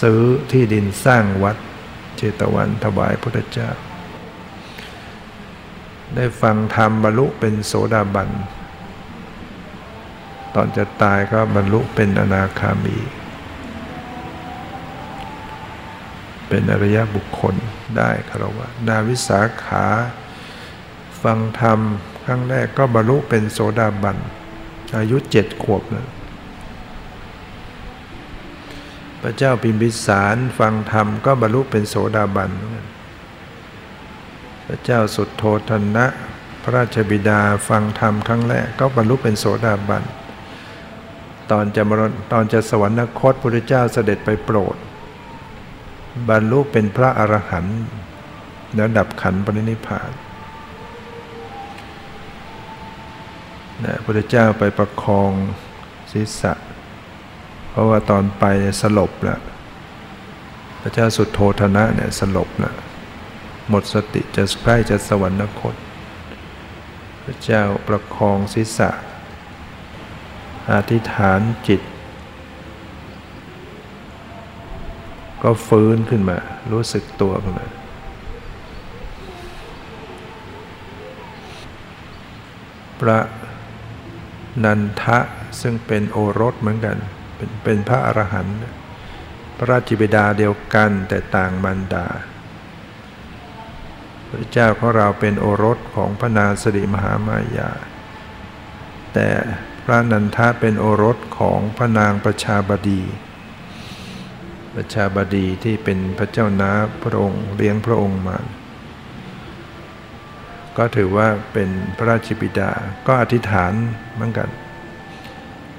[0.00, 1.56] ซื้อที่ดินสร้างวัด
[2.16, 3.70] เจตวันถวายพุทธเจ้า
[6.14, 8.30] ได้ฟังธรรมบรรลุเป็นโสดาบัน
[10.54, 12.98] ตอนจะตายก็บรรลุเป็นอนาคามี
[16.48, 17.54] เป็นอริยบุคคล
[17.96, 19.84] ได้คารวะนาวิสาขา
[21.22, 21.78] ฟังธรรม
[22.24, 24.16] ครั้งแรกก็บรรลุเป็นโสดาบัน
[24.96, 26.06] อายุเจ็ดขวบเลย
[29.15, 32.50] พ ระเจ้าพิมพิสารฟังธรรมก็บรรลุเป็นโสดาบัน
[34.66, 36.06] พระเจ้าสุดโทธนะ
[36.62, 40.02] พระราชบิดาฟังธรรมครั้งแรกก็บรรลุเป็นโสดาบัน
[41.50, 42.00] ตอนจะมร
[42.32, 44.76] ตอนจะสวรรคตพระเจ้าเสด็จไปโปรด
[46.28, 47.78] บรรลุเป็นพระอรหันต์
[48.74, 50.10] แล้วดับขันปรินิพพาน
[53.84, 55.32] นะพระเจ้าไปประคอง
[56.12, 56.52] ศีรษะ
[57.76, 58.44] ราะว่าตอนไป
[58.80, 59.40] สลบแล้ว
[60.80, 62.76] พระเจ้าสุดโทธนะเนี่ยสลบแล้ว
[63.68, 65.74] หมดสติจะใกล้จะสวรรคต
[67.24, 68.90] พระเจ้าประคองศีรษะ
[70.72, 71.80] อธิษฐานจิต
[75.42, 76.38] ก็ฟื้นขึ้นมา
[76.72, 77.66] รู้สึกตัวขึ้นมา
[83.00, 83.18] พระ
[84.64, 85.18] นันทะ
[85.60, 86.96] ซึ่งเป็นโอรสเหมือนกัน
[87.36, 88.56] เป็นเป็นพระอรหันต์
[89.58, 92.06] พระราชบิดาเดียวกันแต่ต่างมารดา
[94.28, 97.70] พระเจ้าของเราเป็นโอรสของพระนาสิริมหามายา
[99.14, 99.28] แต่
[99.84, 103.02] พระนันทะเป็นโอรสของพระนางประชาบดี
[104.74, 106.72] ประชาบดีที่เป็นพระเจ้านา
[107.02, 108.38] พระองค์เลี้ยงพระองค์มา
[110.76, 112.70] ก็ถือว่าเป็นพระราชบิดา
[113.06, 113.72] ก็อธิษฐาน
[114.14, 114.48] เหมือนกัน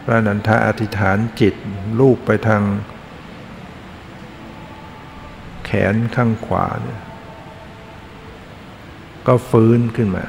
[0.09, 1.55] พระนันทะอธิษฐานจิต
[1.99, 2.63] ลูกไปทาง
[5.65, 7.01] แขนข้างขวาเนี่ย
[9.27, 10.25] ก็ฟื้นขึ้นมา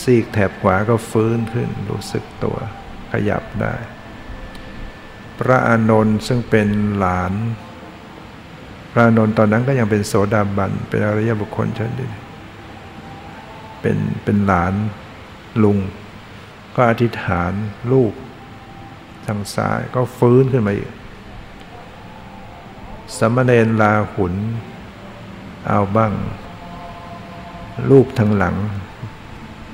[0.00, 2.56] ซีกแถบขวาก็ฟื้นขึ้น รู้สึกตัว
[3.12, 3.74] ขยับได้
[5.38, 7.32] พระอานนท์ซึ่งเป็นหลาน
[8.92, 12.06] พระอานนท์ตอนนั้นก็ยังเป็นโสดาบัน เป็นอริยบุคคลชั้นดี
[13.80, 14.74] เป็นเป็นหลาน
[15.62, 15.78] ลุง
[16.76, 17.52] ก็อธิษฐาน
[17.92, 18.12] ลูก
[19.30, 20.92] ทางซ้าย ก็ฟื้นขึ้นมาอีก
[23.18, 24.34] สมณเณรลาหุน
[25.68, 26.12] เอาบ้าง
[27.90, 28.56] รูปทางหลัง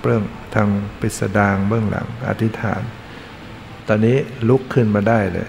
[0.01, 0.23] เบื้อง
[0.55, 0.69] ทาง
[1.01, 2.83] ปิสดางเบื้องหลัง อธิษฐาน
[3.87, 4.17] ตอนนี้
[4.49, 5.49] ลุกขึ้นมาได้เลย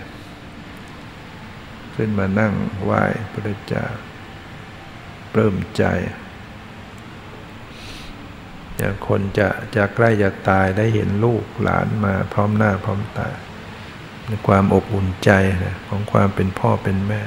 [1.95, 3.85] ขึ้นมานั่งไหว้พระเจ้า
[5.33, 5.83] เริ่มใจ
[8.77, 13.29] อย่างคนจะจะใกล้จะตายได้เห็นลูกหลานมาพร้อมหน้าพร้อมตา
[14.47, 15.31] ความอบอุ่นใจ
[15.65, 17.21] นะของความเป็นพ่อเป็นแม่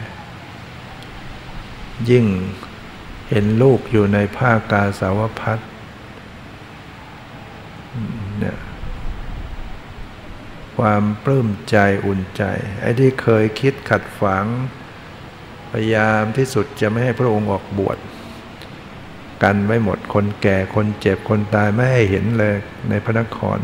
[2.10, 2.26] ยิ่ง
[3.28, 5.58] เห็นลูกอยู่ในผ้ากาสาวพัด
[8.38, 8.58] เนี่ย
[10.78, 12.42] ความปลื้มใจอุ่นใจ
[12.80, 14.46] ไอ้ที่เคยคิดขัดฝัง
[15.70, 17.98] พยายามที่สุดจะไม่ให้พระองค์ออกบวช
[19.42, 22.54] กันไม่หมดคนแก่คนเจ็บคนตายไม่ให้เห็นเลย
[22.88, 23.58] ในพระนคร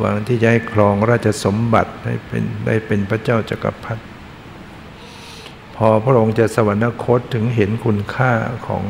[0.00, 4.02] หวังที่จะให้ครองราชสมบัติให้เป็นได้เป็นพระเจ้าจากักรพรรดิ
[5.76, 8.32] พอพระองค์จะสวรรคตถึงเห็นคุณค่า
[8.66, 8.82] ของ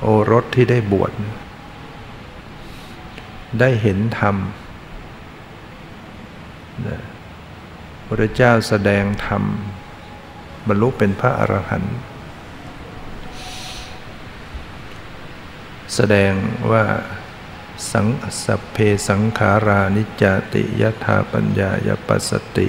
[0.00, 1.12] โอรสที่ได้บวช
[3.60, 4.36] ได้เห็นธรรม
[8.06, 9.42] พระเจ้าแสดงธรรม
[10.68, 11.96] บรรลุเป็นพระอรหันต์
[15.94, 16.32] แสดง
[16.72, 16.84] ว่า
[17.90, 18.06] สัง
[18.44, 18.76] สเพ
[19.08, 22.68] สังขารานิจติยถาปัญญายปัสสติ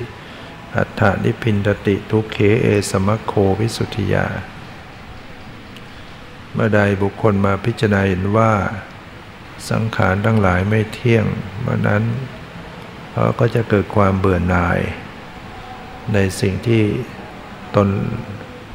[0.76, 1.58] อัฏฐานิพิน
[1.88, 4.28] ติทุเคเอสมโควิสุทธิยา
[6.54, 8.52] เมื่อใดบุคคลมาพิจารณาเห็นว่า
[9.70, 11.26] สังขารทั้งหลายไม่เที่ยง
[11.62, 12.04] เมื่อนั้น
[13.12, 14.80] เขาก็จะเกิดความเบื่อหน่าย
[16.14, 16.84] ในสิ่งที่
[17.76, 17.88] ตน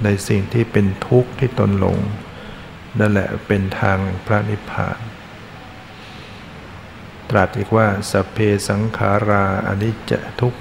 [0.05, 1.99] ในสิ่งที่เป็นทุกข์ที่ตนหลง
[2.99, 4.99] นั่นแหละเป็นทางพระนิพพาน
[7.31, 10.55] ตรัสอีกว่าสเพสังขาราอนิจจทุก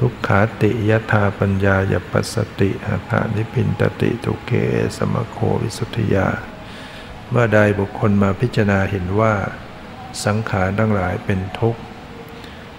[0.00, 4.52] ทุกขาติยถาปัญญายปัสสติอาคานิพินตติทุเก
[4.96, 6.28] เอสะมัคโควิสุทธิยา
[7.30, 9.34] เมื่อใดบุคคลมาพิจารณาเห็นว่า
[10.24, 11.80] สังขารทั้งหลายเป็นทุกข์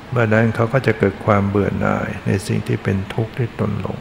[0.09, 3.99] เมื่อนั้นเขาก็จะเกิดความเบื่อหน่ายในสิ่งที่เป็นทุกข์ที่ตนหลง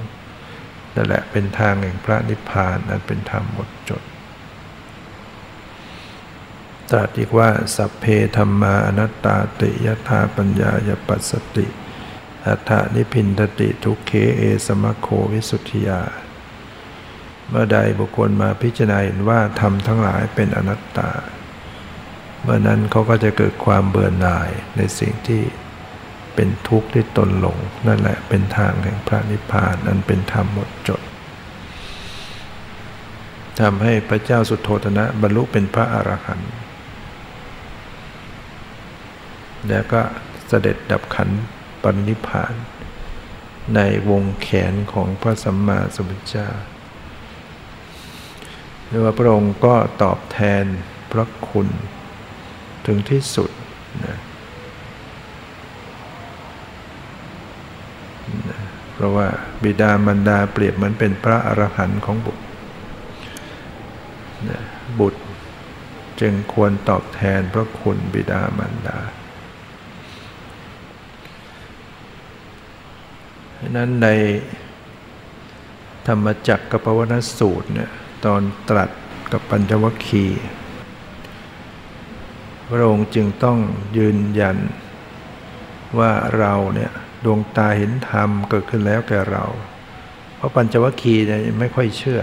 [0.95, 4.03] นั่นแหละเป็นทางแห่งพระนิพพานนั้นเป็นธรรมหมดจด
[6.91, 8.05] ตรัสอีกว่า สัพเพ
[8.37, 11.67] ธัมมาอนัตตาติยทาปัญญายปัสสติ
[12.47, 16.03] อถนิพพินทติทุกเขเอสะมัคโควิสุทธิยา
[17.49, 21.11] เมื่อใดบุคคลมาพิจารณาเห็นว่าธรรมทั้งหลายเป็นอนัตตา
[22.43, 25.43] เมื่อนั้นเขาก็จะเกิดความเบื่อหน่ายในสิ่งที่
[26.35, 31.01] เป็นทุกข์ที่ตนหลง นั่นแหละเป็นทางแห่งพระนิพพานนั้นเป็นธรรมหมดจด
[33.61, 36.51] ทำให้พระเจ้าสุโธธนะบรรลุเป็นพระอรหันต์
[39.69, 40.01] แล้วก็
[40.49, 41.29] เสด็จดับขัน
[41.83, 42.55] ปรินิพาน
[43.75, 43.81] ใน
[44.11, 46.49] วงแขนของพระสัมมาสัมพุทธเจ้า
[48.87, 50.65] หรือว่าพระองค์ก็ตอบแทน
[51.13, 51.69] พระคุณ
[52.87, 53.51] ถึงที่สุด
[54.07, 54.19] นะ
[58.95, 59.29] เพราะว่า
[59.63, 62.45] บิดามารดาเปรียบเหมือนเป็นพระอรหันต์ของบุตร
[65.01, 65.23] บุตร
[66.21, 68.99] จึงควรตอบแทนพระคุณบิดามารดา
[73.69, 74.09] นั้นใน
[76.07, 77.91] ธรรมจักรกับปวนสูตรเนี่ย
[78.25, 78.91] ตอนตรัส
[79.33, 80.43] กับปัญจวัคคีย์
[82.69, 83.59] พระองค์จึงต้อง
[83.97, 84.57] ยืนยัน
[85.99, 86.91] ว่าเราเนี่ย
[87.25, 89.45] ดวงตาเห็นธรรมเกิดขึ้นแล้วแก่เรา
[90.37, 92.23] เพราะปัญจวัคคีย์เนี่ยไม่ค่อยเชื่อ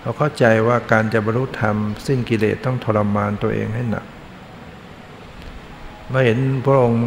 [0.00, 4.06] เขาเข้าใจว่าการจะบรรลุธรรม สิ้นกิเลสต้องทรมานตัวเองให้หนัก
[6.08, 7.04] เมื่อเห็นพระองค์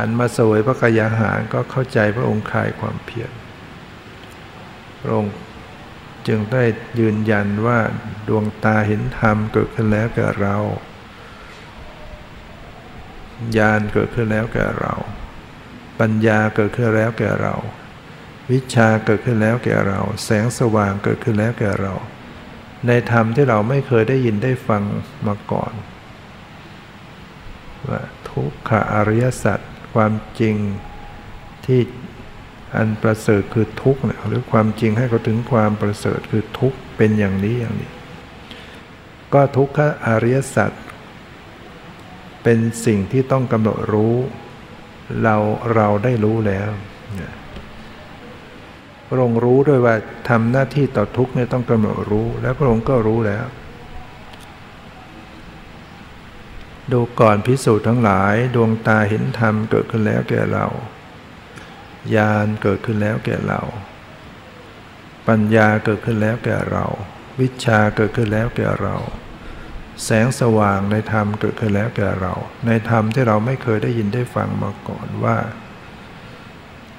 [0.00, 3.30] หันมาสวยพระกายอาหารก็เข้าใจพระองค์คลายความเพียร
[5.00, 5.32] พระองค์
[6.26, 6.64] จึงได้
[7.00, 7.78] ยืนยันว่า
[8.28, 10.56] ดวงตาเห็นธรรมเกิดขึ้นแล้วแก่เรา
[13.56, 14.94] ญาณเกิดขึ้นแล้วแก่เรา
[16.00, 17.54] ปัญญาเกิดขึ้นแล้วแก่เรา
[18.50, 21.94] วิชาเกิดขึ้นแล้วแก่เรา แสงสว่างเกิดขึ้นแล้วแก่เรา
[22.86, 24.82] ในธรรมที่เราไม่เคยได้ยินได้ฟัง
[25.26, 25.72] มาก่อน
[27.88, 29.60] ว่าทุกขอริยสัจ
[29.94, 30.54] ความจริง
[31.66, 31.80] ที่
[32.76, 37.90] อันประเสริฐคือทุกข์หรือความจริงให้เขาถึงความประเสริฐคือทุกข์เป็นอย่างนี้อย่างนี้
[39.34, 40.70] ก็ทุกขอริยสัจ
[42.42, 44.16] เป็นสิ่งที่ต้องกำหนดรู้
[45.22, 45.36] เรา
[45.74, 46.70] เราได้รู้แล้ว
[49.06, 49.94] พระองค์รู้ด้วยว่า
[50.28, 53.46] ทำหน้าที่ต่อทุกข์เนี่ยต้องกำหนดรู้ แล้วพระองค์ก็รู้แล้ว
[56.92, 60.66] ดูก่อนพิสูจน์ทั้งหลายดวงตาเห็นธรรมเกิดขึ้นแล้วแก่เรา
[62.14, 63.60] ญาณเกิดขึ้นแล้วแก่เรา
[65.28, 66.84] ปัญญาเกิดขึ้นแล้วแก่เรา
[67.40, 68.96] วิชาเกิดขึ้นแล้วแก่เรา
[70.04, 72.32] แสงสว่างในธรรมเกิดขึ้นแล้วแก่เรา
[72.66, 75.38] ในธรรมที่เราไม่เคยได้ยินได้ฟังมาก่อนว่า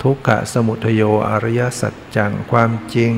[0.01, 3.13] ทุกขะสมุทโยอริยสัจจังความจริง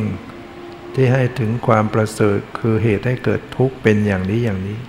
[0.93, 4.79] ที่ให้ถึงความประเสริฐคือเหตุให้เกิดทุกข์เป็นอย่างนี้อย่างนี้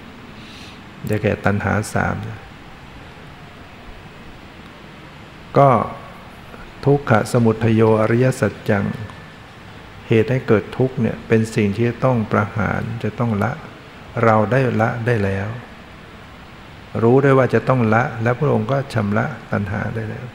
[1.11, 2.15] จะแก่ตัณหาสาม
[5.59, 5.71] ก็
[6.85, 8.85] ทุกขะสมุทโยอริยสัจจัง
[10.09, 13.53] เหตุให้เกิดทุกข์เนี่ยเป็นสิ่งที่ต้องประหารจะต้องละ
[14.25, 15.49] เราได้ละได้แล้ว
[17.03, 20.27] รู้ได้ว่าจะต้องละ แล้วพระองค์ก็ชำระตัณหาได้แล้ว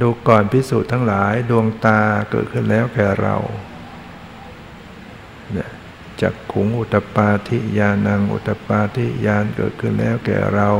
[0.00, 2.00] ดูก่อนพิสูจน์ทั้งหลายดวงตา
[2.30, 3.36] เกิดขึ้นแล้วแก่เรา
[6.22, 10.70] จักขุงอุตปาทิญาณังอุตปาทิญาณเกิดขึ้นแล้วแก่เรา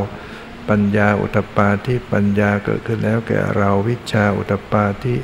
[0.68, 5.16] ปัญญาอุตปาทิปัญญาเกิดขึ้นแล้วแก่เราวิชาอุตปาทิ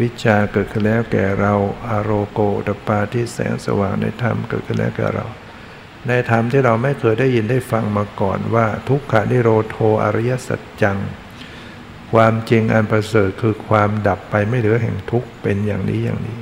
[0.00, 1.54] วิชาเกิดขึ้นแล้วแก่เรา
[1.88, 5.26] อารโกุตปาที่แสงสว่างในธรรมเกิดขึ้นแล้วแก่เรา
[6.08, 10.98] ในธรรมที่เราไม่เคยได้ยินได้ฟังมาก่อนว่า ทุกขานิโรโทอริยสัจจัง
[12.12, 16.38] ความจริงอันประเสริฐคือความดับไปไม่เหลือแห่งทุกข์เป็นอย่างนี้อย่างนี้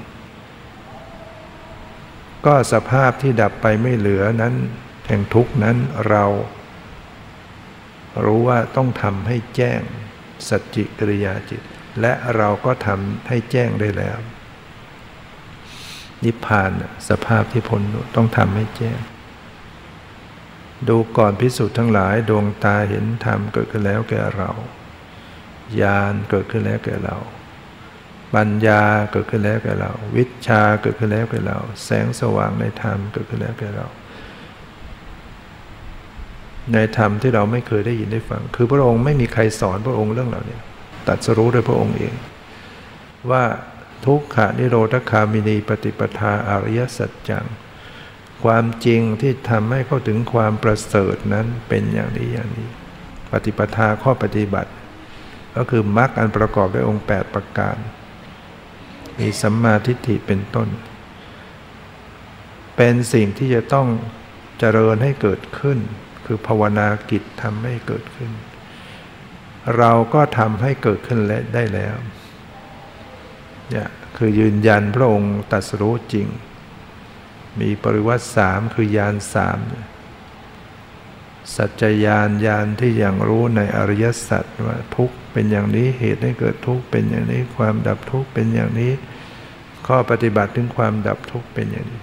[2.47, 4.55] ก็สภาพที่ดับไปไม่เหลือนั้น
[5.07, 5.77] แห่งทุกนั้น
[6.09, 6.25] เรา
[8.25, 9.81] รู้ว่าต้องทำให้แจ้ง
[10.49, 11.63] สัจจิกริยาจิต
[12.01, 14.19] และเราก็ทำให้แจ้งได้แล้ว
[16.25, 16.71] นิพพาน
[17.09, 17.83] สภาพที่พ้น
[18.17, 19.01] ต้องทำให้แจ้ง
[20.89, 24.51] ดูก่อนพิสูจน์ทั้งหลายดวงตาเห็นธรรมเกิดขึ้นแล้วแก่เรา
[25.81, 27.17] ญาณเกิดขึ้นแล้วแก่เรา
[28.35, 33.87] ปัญญาเกิดขึ้นแล้วแก่เรา วิชาเกิดขึ้นแล้วแก่เรา แสงสว่างในธรรมเกิดขึ้นแล้วแก่เรา
[36.73, 40.59] ในธรรมที่เราไม่เคยได้ยินได้ฟัง คือพระองค์ไม่มีใครสอนพระองค์เรื่องเหล่านี้
[41.09, 42.15] ตัดสรู้ด้วยพระองค์เอง
[43.31, 43.45] ว่า
[44.07, 47.47] ทุกขานิโรธคามินีปฏิปทาอริยสัจจัง
[48.45, 52.69] ความจริงที่ทำให้เข้าถึงความประเสริฐนั้นเป็นอย่างนี้อย่างนี้
[53.33, 54.71] ปฏิปทาข้อปฏิบัติ
[55.57, 57.77] ก็คือมรรคอันประกอบด้วยองค์ 8 ประการ
[59.21, 60.69] มีสัมมาทิฏฐิเป็นต้น
[62.77, 63.89] เป็นสิ่งที่จะต้อง
[64.59, 65.79] เจริญให้เกิดขึ้น
[66.27, 68.33] คือภาวนากิจทำให้เกิดขึ้น
[69.79, 71.97] เราก็ทำให้เกิดขึ้นและได้แล้ว
[73.71, 76.27] เนี่ยคือยืนยันพระองค์ตัดสู้จริง
[77.61, 79.59] มีปริวัติสามคือยานสาม
[81.57, 88.93] สัจจยานยานที่อย่างรู้ในอริยสัจว่าทุกเป็นอย่างนี้เหตุให้เกิดทุกเป็นอย่างนี้ความดับทุกเป็นอย่างนี้
[89.87, 92.03] ข้อปฏิบัติถึงความดับทุกข์เป็นอย่างนี้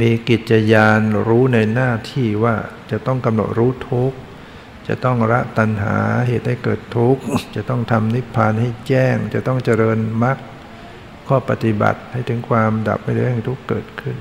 [0.00, 2.56] มีกิจยานรู้ในหน้าที่ว่า
[2.90, 4.18] จะต้องกำหนดรู้ทุกข์
[4.88, 5.96] จะต้องละตัณหา
[6.28, 7.22] เหตุให้เกิดทุกข์
[7.56, 10.38] จะต้องทำนิพพานให้แจ้ง จะต้องเจริญมรรค
[11.28, 14.18] ข้อปฏิบัติให้ถึงความดับไม่ได้แห่งทุกข์เกิดขึ้น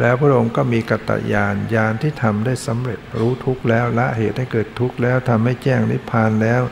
[0.00, 6.62] แล้วพระองค์ก็มีกัตยานญาณที่ทำได้สำเร็จรู้ทุกข์แล้วละเหตุให้เกิดทุกข์แล้วทำให้แจ้งนิพพานแล้ว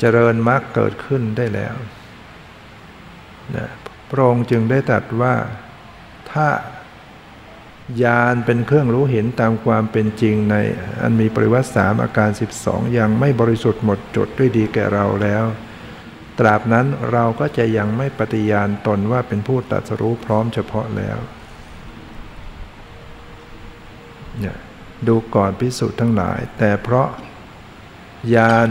[0.00, 1.74] เจริญมรรคเกิดขึ้นได้แล้ว
[4.10, 5.34] พระองค์จึงได้ตรัสว่า
[6.32, 6.48] ถ้า
[8.02, 10.56] ญาณเป็นเครื่องรู้เห็นตามความเป็นจริงใน
[11.02, 12.30] อันมีปริวัติสามอาการ
[12.62, 15.44] 12 ยังไม่บริสุทธิ์หมดจดด้วยดีแก่เราแล้ว
[16.38, 21.18] ตราบนั้นเราก็จะยังไม่ปฏิญาณตนว่าเป็นผู้ตรัสรู้พร้อมเฉพาะแล้ว
[25.06, 27.08] ดูก่อนพิสุทั้งหลาย แต่เพราะ
[28.34, 28.70] ญาณ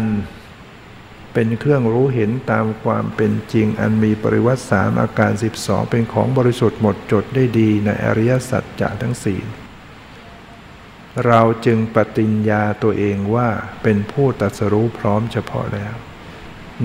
[1.34, 5.31] เป็นเครื่องรู้เห็นตามความเป็นจริง อันมีปริวัติสามอาการ
[5.61, 9.41] 12 เป็นของบริสุทธิ์หมดจดได้ดีในอริยสัจจะทั้งสี่
[11.25, 13.49] เราจึงปฏิญญาตัวเองว่า
[13.84, 15.95] เป็นผู้ตัสรู้พร้อมเฉพาะแล้ว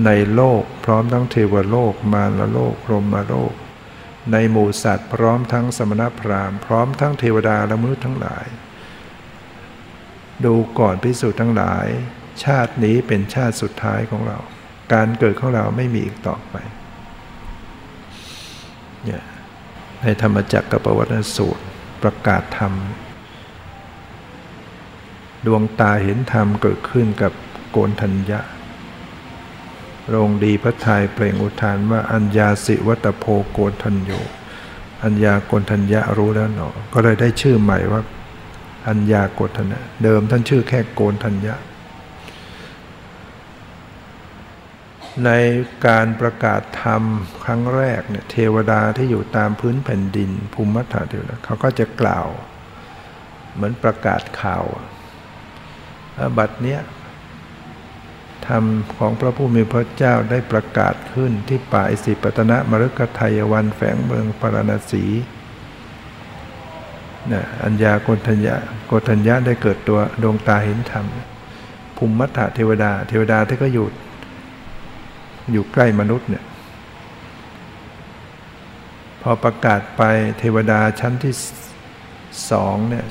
[0.05, 3.53] ในโลกพร้อมทั้งเทวโลกมารโลกรมโลก
[4.31, 8.45] ในหมู่สัตว์พร้อมทั้งสมณพราหมณ์พร้อมทั้งเทวดาและมนุษย์ทั้งหลาย
[10.45, 11.87] ดูก่อนพิสูจน์ทั้งหลาย
[12.45, 14.37] ชาตินี้เป็นชาติสุดท้ายของเรา
[14.93, 16.55] การเกิดของเราไม่มีอีกต่อไป
[19.03, 19.23] เนี่ย
[20.01, 21.63] ในธรรมจักรกับปวัตนสูตร
[22.03, 22.73] ประกาศธรรม
[25.45, 27.33] ดวงตาเห็นธรรมเกิดขึ้นกับ
[27.71, 28.39] โกนทัญญะ
[30.13, 34.11] รงดีพระทัยเปล่งอุทานว่าอัญญาสิวัตโพโกนทัญโย
[35.03, 38.01] อัญญาโกนทัญญะรู้แล้วหนอ ก็เลยได้ชื่อใหม่ว่า
[38.87, 41.55] อัญญาโกนทัญญะเดิมท่านชื่อแค่โกนทัญญะ
[45.25, 45.31] ใน
[45.87, 47.03] การประกาศธรรม
[47.43, 52.27] ครั้งแรกเนี่ยเทวดาที่อยู่ตามพื้นแผ่นดิน ภูมิมัฐาเทวดาเขาก็จะกล่าว
[53.53, 54.65] เหมือนประกาศข่าว
[56.37, 56.81] บัดเนี้ย
[58.47, 58.63] ธรรม
[58.97, 65.05] ของพระผู้มีพระเจ้าได้ประกาศขึ้นที่ป่าอิสิปตนะมฤคทายวันแฝงเมืองปารณสี
[67.31, 68.55] นะอัญญาโกฏัญญา
[68.87, 71.05] โกฏัญญาได้เกิดตัวดวงตาเห็นธรรม
[71.97, 73.87] ภูมิมัตถเทวดา เทวดาที่ก็อยู่
[75.51, 76.45] อยู่ใกล้มนุษย์เนี่ย
[79.21, 80.01] พอประกาศไป
[80.39, 81.33] เทวดาชั้นที่
[82.51, 83.05] สองเนี่ย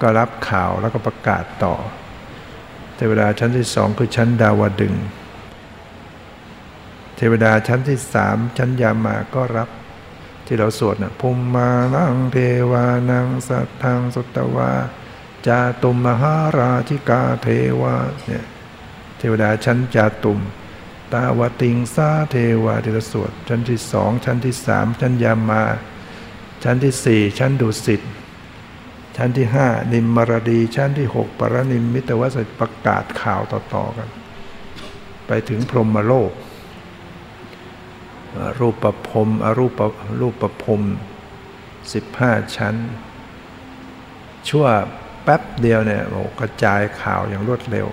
[0.00, 1.74] ก็รับข่าวแล้วก็ประกาศต่อ
[2.96, 4.94] เทวดาชั้นที่สองคือชั้นดาวดึง
[7.16, 9.68] เทวดาชั้นที่สามชั้นยามาก็รับ
[10.46, 12.38] ที่เราสวดนะภูมมานังเท
[12.70, 14.72] วานังสัทธังสุตวา
[15.46, 17.48] จาตุมมหาราชิกาเท
[17.80, 17.96] วา
[18.26, 18.44] เนี่ย
[19.18, 20.38] เทวดาชั้นจาตุม
[21.12, 25.62] ตาวติงซาเทวาที่เรสวดชั้นที่สองชั้นที่สามชั้นยามา
[26.64, 28.00] ชั้นที่สี่ชั้นดุสิต
[29.16, 34.08] ชั้นที่ห้านิมมรดี ชั้นที่หกปรนิมมิตวสประกาศข่าวต่อๆกัน
[35.26, 36.32] ไปถึงพรหมโลก
[38.60, 39.80] รูปประพรมอรูป
[40.20, 40.82] รูปประพรม
[41.92, 42.74] สิบห้าชั้น
[44.48, 44.66] ชั่ว
[45.24, 47.88] แป๊บเดียวเนี่ยโอ้กระจายข่าวอย่างรวดเร็ว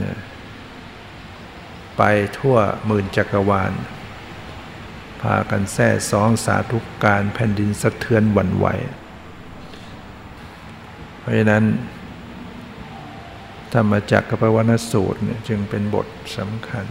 [0.00, 0.12] นี่
[1.96, 2.02] ไป
[2.38, 3.72] ทั่วหมื่นจักรวาล
[5.20, 8.66] พากันแท้สองสาธุกการแผ่นดินสะเทือนหวั่นไหว
[11.18, 11.64] เพราะฉะนั้น
[13.74, 16.86] ธรรมจักรกับปวนสูตรเนี่ยจึงเป็นบทสำคัญ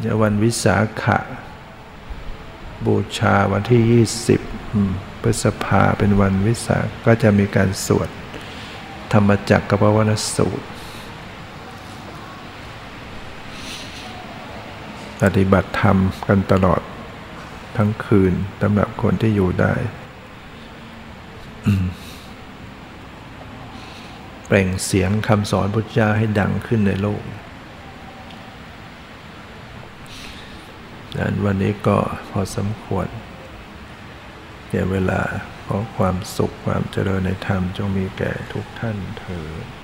[0.00, 1.18] เดี๋ยววันวิสาขะ
[2.86, 4.04] บูชาวันที่
[4.60, 8.08] 20พฤษภาเป็นวันวิสาก็จะมีการสวด
[9.12, 10.66] ธรรมจักรกับปวนสูตร
[15.22, 15.96] ปฏิบัติธรรม
[16.28, 16.80] กันตลอด
[17.76, 19.74] ทั้งคืนสำหรับคนที่อยู่ได้
[24.46, 27.22] เปล่งเสียงคำสอนพุทธเจ้าให้ดังขึ้นในโลก
[31.18, 31.98] นั้นวันนี้ก็
[32.30, 33.08] พอสมควร
[34.68, 35.20] เดี๋ยวเวลา
[35.66, 39.77] ขอความสุขความเจริญในธรรมจงมีแก่ทุกท่านเถิด